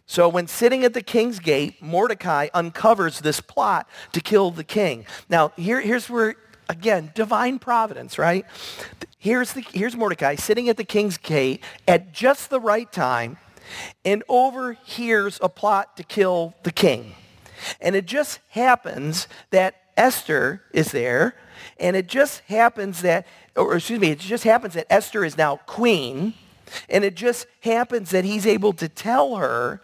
So 0.07 0.29
when 0.29 0.47
sitting 0.47 0.85
at 0.85 0.93
the 0.93 1.03
king's 1.03 1.39
gate, 1.39 1.83
Mordecai 1.83 2.49
uncovers 2.53 3.21
this 3.21 3.41
plot 3.41 3.89
to 4.13 4.21
kill 4.21 4.51
the 4.51 4.65
king. 4.65 5.07
Now, 5.31 5.53
here, 5.57 5.81
here's 5.81 6.11
where 6.11 6.37
Again, 6.69 7.11
divine 7.15 7.59
providence, 7.59 8.19
right? 8.19 8.47
Here's, 9.19 9.53
the, 9.53 9.65
here's 9.73 9.97
Mordecai 9.97 10.37
sitting 10.37 10.69
at 10.69 10.77
the 10.77 10.85
king's 10.85 11.17
gate 11.19 11.63
at 11.87 12.13
just 12.13 12.51
the 12.51 12.61
right 12.61 12.91
time 12.91 13.39
and 14.05 14.23
overhears 14.29 15.39
a 15.43 15.49
plot 15.49 15.97
to 15.97 16.03
kill 16.03 16.55
the 16.63 16.73
king. 16.73 17.15
And 17.81 17.95
it 17.95 18.07
just 18.07 18.41
happens 18.51 19.29
that 19.51 19.77
Esther 19.97 20.63
is 20.73 20.91
there, 20.91 21.35
and 21.79 21.95
it 21.95 22.09
just 22.09 22.41
happens 22.49 23.03
that, 23.03 23.27
or 23.55 23.77
excuse 23.77 24.01
me, 24.01 24.11
it 24.11 24.19
just 24.19 24.45
happens 24.45 24.75
that 24.75 24.87
Esther 24.91 25.25
is 25.25 25.37
now 25.37 25.57
queen, 25.67 26.35
and 26.89 27.05
it 27.05 27.15
just 27.15 27.47
happens 27.61 28.11
that 28.11 28.25
he's 28.25 28.47
able 28.47 28.73
to 28.73 28.89
tell 28.89 29.37
her, 29.37 29.81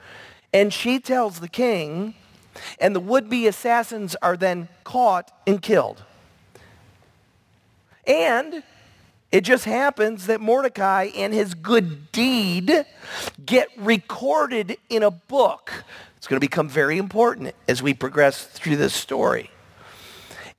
and 0.53 0.72
she 0.72 0.99
tells 0.99 1.41
the 1.41 1.49
king, 1.49 2.14
and 2.81 2.97
the 2.97 3.01
would-be 3.01 3.47
assassins 3.47 4.16
are 4.22 4.37
then 4.37 4.68
caught 4.83 5.31
and 5.47 5.61
killed. 5.61 6.03
And 8.09 8.63
it 9.31 9.43
just 9.43 9.67
happens 9.67 10.27
that 10.27 10.41
Mordecai 10.41 11.11
and 11.15 11.35
his 11.35 11.53
good 11.53 12.11
deed 12.11 12.87
get 13.45 13.69
recorded 13.77 14.79
in 14.89 15.03
a 15.03 15.11
book. 15.11 15.85
It's 16.17 16.27
going 16.27 16.41
to 16.41 16.45
become 16.45 16.69
very 16.69 16.97
important 16.97 17.55
as 17.69 17.83
we 17.83 17.93
progress 17.93 18.45
through 18.45 18.77
this 18.77 18.95
story. 18.95 19.51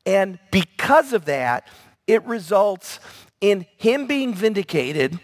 And 0.05 0.39
because 0.51 1.11
of 1.13 1.25
that, 1.25 1.67
it 2.07 2.23
results 2.25 2.99
in 3.41 3.65
him 3.77 4.07
being 4.07 4.33
vindicated. 4.33 5.19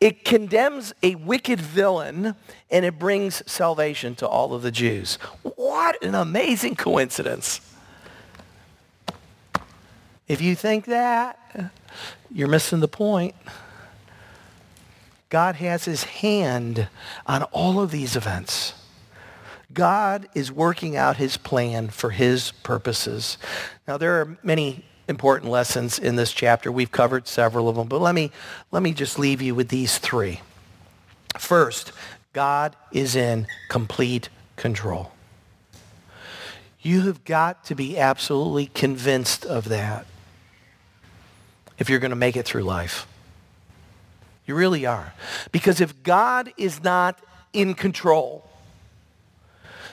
It 0.00 0.24
condemns 0.24 0.92
a 1.02 1.14
wicked 1.14 1.60
villain 1.60 2.34
and 2.70 2.84
it 2.84 2.98
brings 2.98 3.42
salvation 3.50 4.14
to 4.16 4.28
all 4.28 4.52
of 4.52 4.62
the 4.62 4.70
Jews. 4.70 5.14
What 5.42 6.02
an 6.04 6.14
amazing 6.14 6.76
coincidence. 6.76 7.60
If 10.28 10.40
you 10.40 10.56
think 10.56 10.86
that, 10.86 11.38
you're 12.30 12.48
missing 12.48 12.80
the 12.80 12.88
point. 12.88 13.34
God 15.28 15.56
has 15.56 15.84
his 15.84 16.04
hand 16.04 16.88
on 17.26 17.44
all 17.44 17.80
of 17.80 17.90
these 17.90 18.16
events. 18.16 18.74
God 19.72 20.28
is 20.34 20.50
working 20.50 20.96
out 20.96 21.16
his 21.16 21.36
plan 21.36 21.88
for 21.88 22.10
his 22.10 22.52
purposes. 22.62 23.38
Now, 23.86 23.98
there 23.98 24.20
are 24.20 24.38
many 24.42 24.84
important 25.08 25.50
lessons 25.50 25.98
in 25.98 26.16
this 26.16 26.32
chapter. 26.32 26.72
We've 26.72 26.90
covered 26.90 27.28
several 27.28 27.68
of 27.68 27.76
them, 27.76 27.86
but 27.86 28.00
let 28.00 28.14
me, 28.14 28.32
let 28.72 28.82
me 28.82 28.92
just 28.92 29.18
leave 29.18 29.40
you 29.40 29.54
with 29.54 29.68
these 29.68 29.98
three. 29.98 30.40
First, 31.38 31.92
God 32.32 32.74
is 32.90 33.14
in 33.14 33.46
complete 33.68 34.28
control. 34.56 35.12
You 36.80 37.02
have 37.02 37.24
got 37.24 37.64
to 37.66 37.74
be 37.74 37.98
absolutely 37.98 38.66
convinced 38.66 39.44
of 39.44 39.68
that 39.68 40.06
if 41.78 41.88
you're 41.90 41.98
going 41.98 42.10
to 42.10 42.16
make 42.16 42.36
it 42.36 42.46
through 42.46 42.62
life. 42.62 43.06
You 44.46 44.54
really 44.54 44.86
are. 44.86 45.12
Because 45.50 45.80
if 45.80 46.02
God 46.02 46.52
is 46.56 46.82
not 46.82 47.20
in 47.52 47.74
control, 47.74 48.48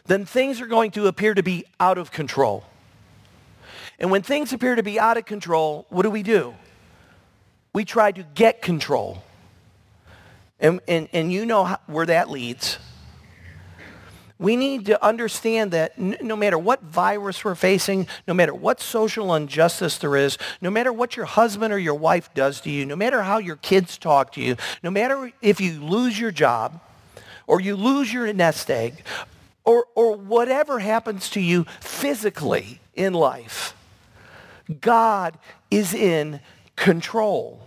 then 0.06 0.26
things 0.26 0.62
are 0.62 0.68
going 0.68 0.92
to 0.92 1.08
appear 1.08 1.34
to 1.34 1.44
be 1.44 1.66
out 1.80 1.98
of 1.98 2.12
control. 2.12 2.66
And 4.00 4.12
when 4.12 4.22
things 4.22 4.54
appear 4.54 4.76
to 4.76 4.84
be 4.84 5.00
out 5.00 5.18
of 5.18 5.26
control, 5.26 5.86
what 5.90 6.04
do 6.04 6.10
we 6.10 6.24
do? 6.24 6.56
We 7.74 7.86
try 7.86 8.12
to 8.12 8.24
get 8.36 8.62
control. 8.62 9.24
And, 10.60 10.82
and, 10.88 11.10
and 11.14 11.32
you 11.32 11.46
know 11.46 11.64
how, 11.64 11.80
where 11.88 12.06
that 12.06 12.30
leads. 12.30 12.78
We 14.44 14.58
need 14.58 14.88
to 14.88 15.02
understand 15.02 15.72
that 15.72 15.98
no 15.98 16.36
matter 16.36 16.60
what 16.60 16.82
virus 16.82 17.46
we're 17.46 17.56
facing, 17.56 18.08
no 18.28 18.34
matter 18.34 18.54
what 18.54 18.82
social 18.82 19.34
injustice 19.36 19.98
there 19.98 20.18
is, 20.18 20.38
no 20.60 20.70
matter 20.70 20.92
what 20.92 21.16
your 21.16 21.26
husband 21.26 21.74
or 21.74 21.80
your 21.80 21.96
wife 21.96 22.30
does 22.34 22.60
to 22.62 22.70
you, 22.70 22.86
no 22.86 22.98
matter 22.98 23.22
how 23.22 23.38
your 23.38 23.56
kids 23.56 23.98
talk 23.98 24.34
to 24.34 24.42
you, 24.42 24.58
no 24.84 24.92
matter 24.92 25.32
if 25.42 25.62
you 25.62 25.82
lose 25.82 26.20
your 26.20 26.32
job 26.32 26.82
or 27.48 27.62
you 27.62 27.78
lose 27.78 28.12
your 28.12 28.34
nest 28.34 28.70
egg 28.70 29.06
or, 29.64 29.86
or 29.96 30.18
whatever 30.18 30.80
happens 30.80 31.30
to 31.30 31.40
you 31.40 31.64
physically 31.80 32.82
in 32.96 33.14
life, 33.14 33.74
God 34.82 35.38
is 35.72 35.94
in 35.94 36.42
control. 36.76 37.66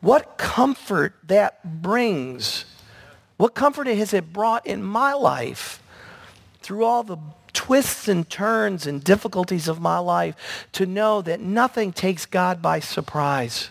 What 0.00 0.36
comfort 0.36 1.14
that 1.28 1.80
brings 1.80 2.64
what 3.36 3.54
comfort 3.54 3.86
has 3.86 4.14
it 4.14 4.32
brought 4.32 4.66
in 4.66 4.82
my 4.82 5.12
life 5.12 5.82
through 6.60 6.84
all 6.84 7.02
the 7.02 7.18
twists 7.52 8.06
and 8.06 8.28
turns 8.28 8.86
and 8.86 9.02
difficulties 9.02 9.66
of 9.66 9.80
my 9.80 9.98
life 9.98 10.66
to 10.72 10.86
know 10.86 11.22
that 11.22 11.40
nothing 11.40 11.92
takes 11.92 12.26
God 12.26 12.60
by 12.60 12.80
surprise. 12.80 13.70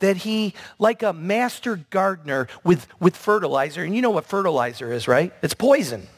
That 0.00 0.18
he, 0.18 0.54
like 0.78 1.02
a 1.02 1.12
master 1.12 1.76
gardener 1.90 2.48
with, 2.64 2.88
with 3.00 3.16
fertilizer, 3.16 3.84
and 3.84 3.94
you 3.94 4.02
know 4.02 4.10
what 4.10 4.26
fertilizer 4.26 4.92
is, 4.92 5.06
right? 5.06 5.32
It's 5.42 5.54
poison. 5.54 6.08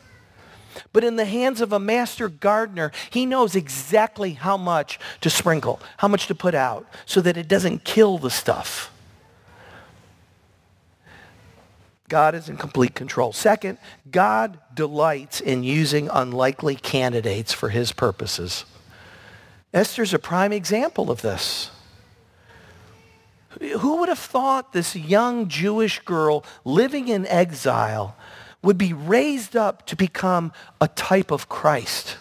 But 0.92 1.04
in 1.04 1.16
the 1.16 1.24
hands 1.24 1.60
of 1.60 1.72
a 1.72 1.78
master 1.78 2.28
gardener, 2.28 2.92
he 3.10 3.26
knows 3.26 3.54
exactly 3.54 4.32
how 4.32 4.56
much 4.56 4.98
to 5.20 5.30
sprinkle, 5.30 5.80
how 5.98 6.08
much 6.08 6.26
to 6.28 6.34
put 6.34 6.54
out, 6.54 6.86
so 7.04 7.20
that 7.20 7.36
it 7.36 7.48
doesn't 7.48 7.84
kill 7.84 8.18
the 8.18 8.30
stuff. 8.30 8.90
God 12.08 12.34
is 12.34 12.48
in 12.48 12.56
complete 12.56 12.94
control. 12.94 13.32
Second, 13.32 13.78
God 14.10 14.58
delights 14.74 15.40
in 15.40 15.64
using 15.64 16.08
unlikely 16.12 16.76
candidates 16.76 17.52
for 17.52 17.70
his 17.70 17.92
purposes. 17.92 18.64
Esther's 19.74 20.14
a 20.14 20.18
prime 20.18 20.52
example 20.52 21.10
of 21.10 21.22
this. 21.22 21.70
Who 23.60 23.96
would 23.96 24.08
have 24.08 24.18
thought 24.18 24.72
this 24.72 24.94
young 24.94 25.48
Jewish 25.48 25.98
girl 26.00 26.44
living 26.64 27.08
in 27.08 27.26
exile 27.26 28.16
would 28.62 28.78
be 28.78 28.92
raised 28.92 29.56
up 29.56 29.86
to 29.86 29.96
become 29.96 30.52
a 30.80 30.88
type 30.88 31.30
of 31.30 31.48
Christ? 31.48 32.18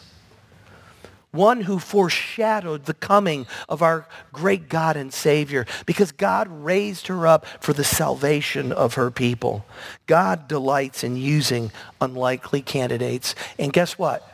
One 1.35 1.61
who 1.61 1.79
foreshadowed 1.79 2.85
the 2.85 2.93
coming 2.93 3.45
of 3.69 3.81
our 3.81 4.07
great 4.33 4.69
God 4.69 4.97
and 4.97 5.13
Savior 5.13 5.65
because 5.85 6.11
God 6.11 6.47
raised 6.49 7.07
her 7.07 7.27
up 7.27 7.45
for 7.59 7.73
the 7.73 7.83
salvation 7.83 8.71
of 8.71 8.95
her 8.95 9.11
people. 9.11 9.65
God 10.07 10.47
delights 10.47 11.03
in 11.03 11.17
using 11.17 11.71
unlikely 12.01 12.61
candidates. 12.61 13.35
And 13.59 13.71
guess 13.71 13.97
what? 13.97 14.27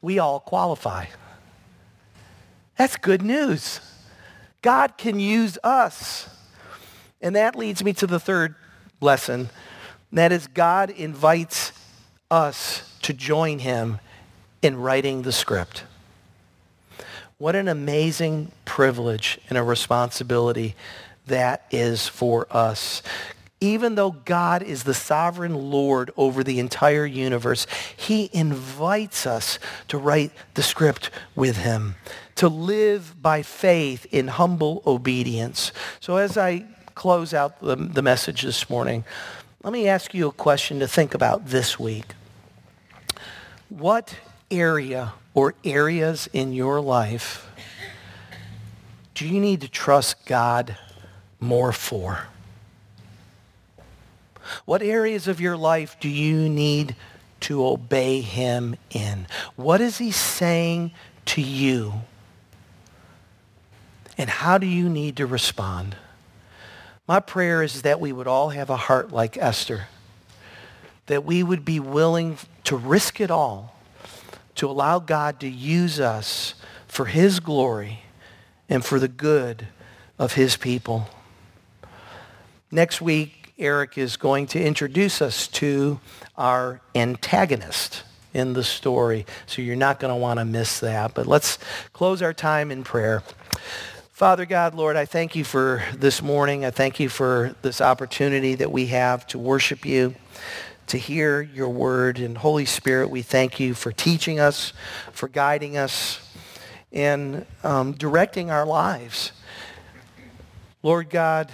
We 0.00 0.18
all 0.18 0.40
qualify. 0.40 1.06
That's 2.76 2.96
good 2.96 3.22
news. 3.22 3.80
God 4.62 4.96
can 4.96 5.20
use 5.20 5.58
us. 5.62 6.28
And 7.20 7.36
that 7.36 7.56
leads 7.56 7.84
me 7.84 7.92
to 7.94 8.06
the 8.06 8.20
third 8.20 8.54
lesson. 9.00 9.50
That 10.12 10.32
is 10.32 10.46
God 10.46 10.90
invites 10.90 11.72
us 12.30 12.98
to 13.02 13.12
join 13.12 13.58
him 13.60 13.98
in 14.62 14.76
writing 14.76 15.22
the 15.22 15.32
script. 15.32 15.84
What 17.42 17.56
an 17.56 17.66
amazing 17.66 18.52
privilege 18.64 19.36
and 19.48 19.58
a 19.58 19.64
responsibility 19.64 20.76
that 21.26 21.66
is 21.72 22.06
for 22.06 22.46
us. 22.52 23.02
Even 23.60 23.96
though 23.96 24.12
God 24.12 24.62
is 24.62 24.84
the 24.84 24.94
sovereign 24.94 25.52
Lord 25.52 26.12
over 26.16 26.44
the 26.44 26.60
entire 26.60 27.04
universe, 27.04 27.66
he 27.96 28.30
invites 28.32 29.26
us 29.26 29.58
to 29.88 29.98
write 29.98 30.30
the 30.54 30.62
script 30.62 31.10
with 31.34 31.56
him, 31.56 31.96
to 32.36 32.46
live 32.46 33.20
by 33.20 33.42
faith 33.42 34.06
in 34.12 34.28
humble 34.28 34.80
obedience. 34.86 35.72
So 35.98 36.18
as 36.18 36.38
I 36.38 36.64
close 36.94 37.34
out 37.34 37.60
the, 37.60 37.74
the 37.74 38.02
message 38.02 38.42
this 38.42 38.70
morning, 38.70 39.04
let 39.64 39.72
me 39.72 39.88
ask 39.88 40.14
you 40.14 40.28
a 40.28 40.32
question 40.32 40.78
to 40.78 40.86
think 40.86 41.12
about 41.12 41.48
this 41.48 41.76
week. 41.76 42.06
What 43.68 44.14
area 44.52 45.14
or 45.34 45.54
areas 45.64 46.28
in 46.32 46.52
your 46.52 46.80
life 46.80 47.48
do 49.14 49.28
you 49.28 49.40
need 49.40 49.60
to 49.60 49.68
trust 49.68 50.24
God 50.26 50.76
more 51.38 51.72
for? 51.72 52.26
What 54.64 54.82
areas 54.82 55.28
of 55.28 55.40
your 55.40 55.56
life 55.56 55.96
do 56.00 56.08
you 56.08 56.48
need 56.48 56.96
to 57.40 57.64
obey 57.64 58.20
him 58.20 58.76
in? 58.90 59.26
What 59.54 59.80
is 59.80 59.98
he 59.98 60.10
saying 60.10 60.92
to 61.26 61.40
you? 61.40 61.94
And 64.18 64.28
how 64.28 64.58
do 64.58 64.66
you 64.66 64.88
need 64.88 65.16
to 65.18 65.26
respond? 65.26 65.96
My 67.06 67.20
prayer 67.20 67.62
is 67.62 67.82
that 67.82 68.00
we 68.00 68.12
would 68.12 68.26
all 68.26 68.50
have 68.50 68.70
a 68.70 68.76
heart 68.76 69.12
like 69.12 69.36
Esther, 69.36 69.88
that 71.06 71.24
we 71.24 71.42
would 71.42 71.64
be 71.64 71.80
willing 71.80 72.38
to 72.64 72.76
risk 72.76 73.20
it 73.20 73.30
all 73.30 73.76
to 74.56 74.68
allow 74.68 74.98
God 74.98 75.40
to 75.40 75.48
use 75.48 76.00
us 76.00 76.54
for 76.86 77.06
his 77.06 77.40
glory 77.40 78.00
and 78.68 78.84
for 78.84 78.98
the 78.98 79.08
good 79.08 79.68
of 80.18 80.34
his 80.34 80.56
people. 80.56 81.08
Next 82.70 83.00
week, 83.00 83.52
Eric 83.58 83.98
is 83.98 84.16
going 84.16 84.46
to 84.48 84.62
introduce 84.62 85.20
us 85.20 85.46
to 85.48 86.00
our 86.36 86.80
antagonist 86.94 88.02
in 88.34 88.54
the 88.54 88.64
story. 88.64 89.26
So 89.46 89.62
you're 89.62 89.76
not 89.76 90.00
going 90.00 90.12
to 90.12 90.16
want 90.16 90.38
to 90.38 90.44
miss 90.44 90.80
that. 90.80 91.14
But 91.14 91.26
let's 91.26 91.58
close 91.92 92.22
our 92.22 92.32
time 92.32 92.70
in 92.70 92.82
prayer. 92.82 93.22
Father 94.10 94.46
God, 94.46 94.74
Lord, 94.74 94.96
I 94.96 95.04
thank 95.04 95.36
you 95.36 95.44
for 95.44 95.82
this 95.94 96.22
morning. 96.22 96.64
I 96.64 96.70
thank 96.70 97.00
you 97.00 97.08
for 97.08 97.54
this 97.62 97.80
opportunity 97.80 98.54
that 98.54 98.70
we 98.70 98.86
have 98.86 99.26
to 99.28 99.38
worship 99.38 99.84
you 99.84 100.14
to 100.92 100.98
hear 100.98 101.40
your 101.40 101.70
word. 101.70 102.18
And 102.18 102.36
Holy 102.36 102.66
Spirit, 102.66 103.08
we 103.08 103.22
thank 103.22 103.58
you 103.58 103.72
for 103.72 103.92
teaching 103.92 104.38
us, 104.38 104.74
for 105.12 105.26
guiding 105.26 105.78
us, 105.78 106.20
and 106.92 107.46
um, 107.64 107.92
directing 107.92 108.50
our 108.50 108.66
lives. 108.66 109.32
Lord 110.82 111.08
God, 111.08 111.50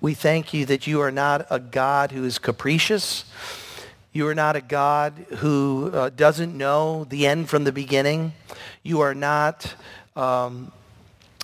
we 0.00 0.14
thank 0.14 0.54
you 0.54 0.64
that 0.64 0.86
you 0.86 1.02
are 1.02 1.10
not 1.10 1.46
a 1.50 1.60
God 1.60 2.12
who 2.12 2.24
is 2.24 2.38
capricious. 2.38 3.26
You 4.14 4.26
are 4.26 4.34
not 4.34 4.56
a 4.56 4.62
God 4.62 5.12
who 5.36 5.90
uh, 5.92 6.08
doesn't 6.08 6.56
know 6.56 7.04
the 7.04 7.26
end 7.26 7.50
from 7.50 7.64
the 7.64 7.72
beginning. 7.72 8.32
You 8.82 9.00
are 9.00 9.14
not 9.14 9.74
um, 10.16 10.72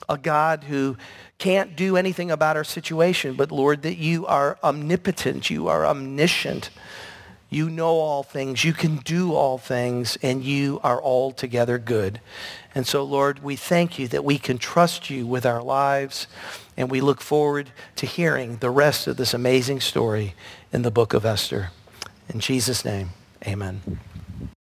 a 0.09 0.19
God 0.19 0.65
who 0.65 0.97
can't 1.39 1.75
do 1.77 1.97
anything 1.97 2.31
about 2.31 2.57
our 2.57 2.65
situation, 2.65 3.35
but 3.35 3.51
Lord, 3.51 3.83
that 3.83 3.97
you 3.97 4.27
are 4.27 4.59
omnipotent, 4.63 5.51
you 5.51 5.69
are 5.69 5.85
omniscient, 5.85 6.71
you 7.51 7.69
know 7.69 7.99
all 7.99 8.23
things, 8.23 8.65
you 8.65 8.73
can 8.73 8.97
do 8.97 9.35
all 9.35 9.59
things, 9.59 10.17
and 10.23 10.43
you 10.43 10.81
are 10.83 11.03
altogether 11.03 11.79
good. 11.79 12.21
And 12.75 12.87
so, 12.87 13.03
Lord, 13.05 13.43
we 13.43 13.57
thank 13.57 13.99
you 13.99 14.09
that 14.09 14.25
we 14.25 14.39
can 14.39 14.57
trust 14.57 15.11
you 15.11 15.27
with 15.27 15.45
our 15.45 15.63
lives, 15.63 16.27
and 16.77 16.91
we 16.91 17.01
look 17.01 17.21
forward 17.21 17.71
to 17.97 18.07
hearing 18.07 18.57
the 18.57 18.71
rest 18.71 19.07
of 19.07 19.17
this 19.17 19.35
amazing 19.35 19.81
story 19.81 20.35
in 20.73 20.83
the 20.83 20.91
book 20.91 21.13
of 21.13 21.27
Esther. 21.27 21.71
In 22.33 22.41
Jesus' 22.41 22.85
name, 22.85 23.11
amen. 23.47 23.83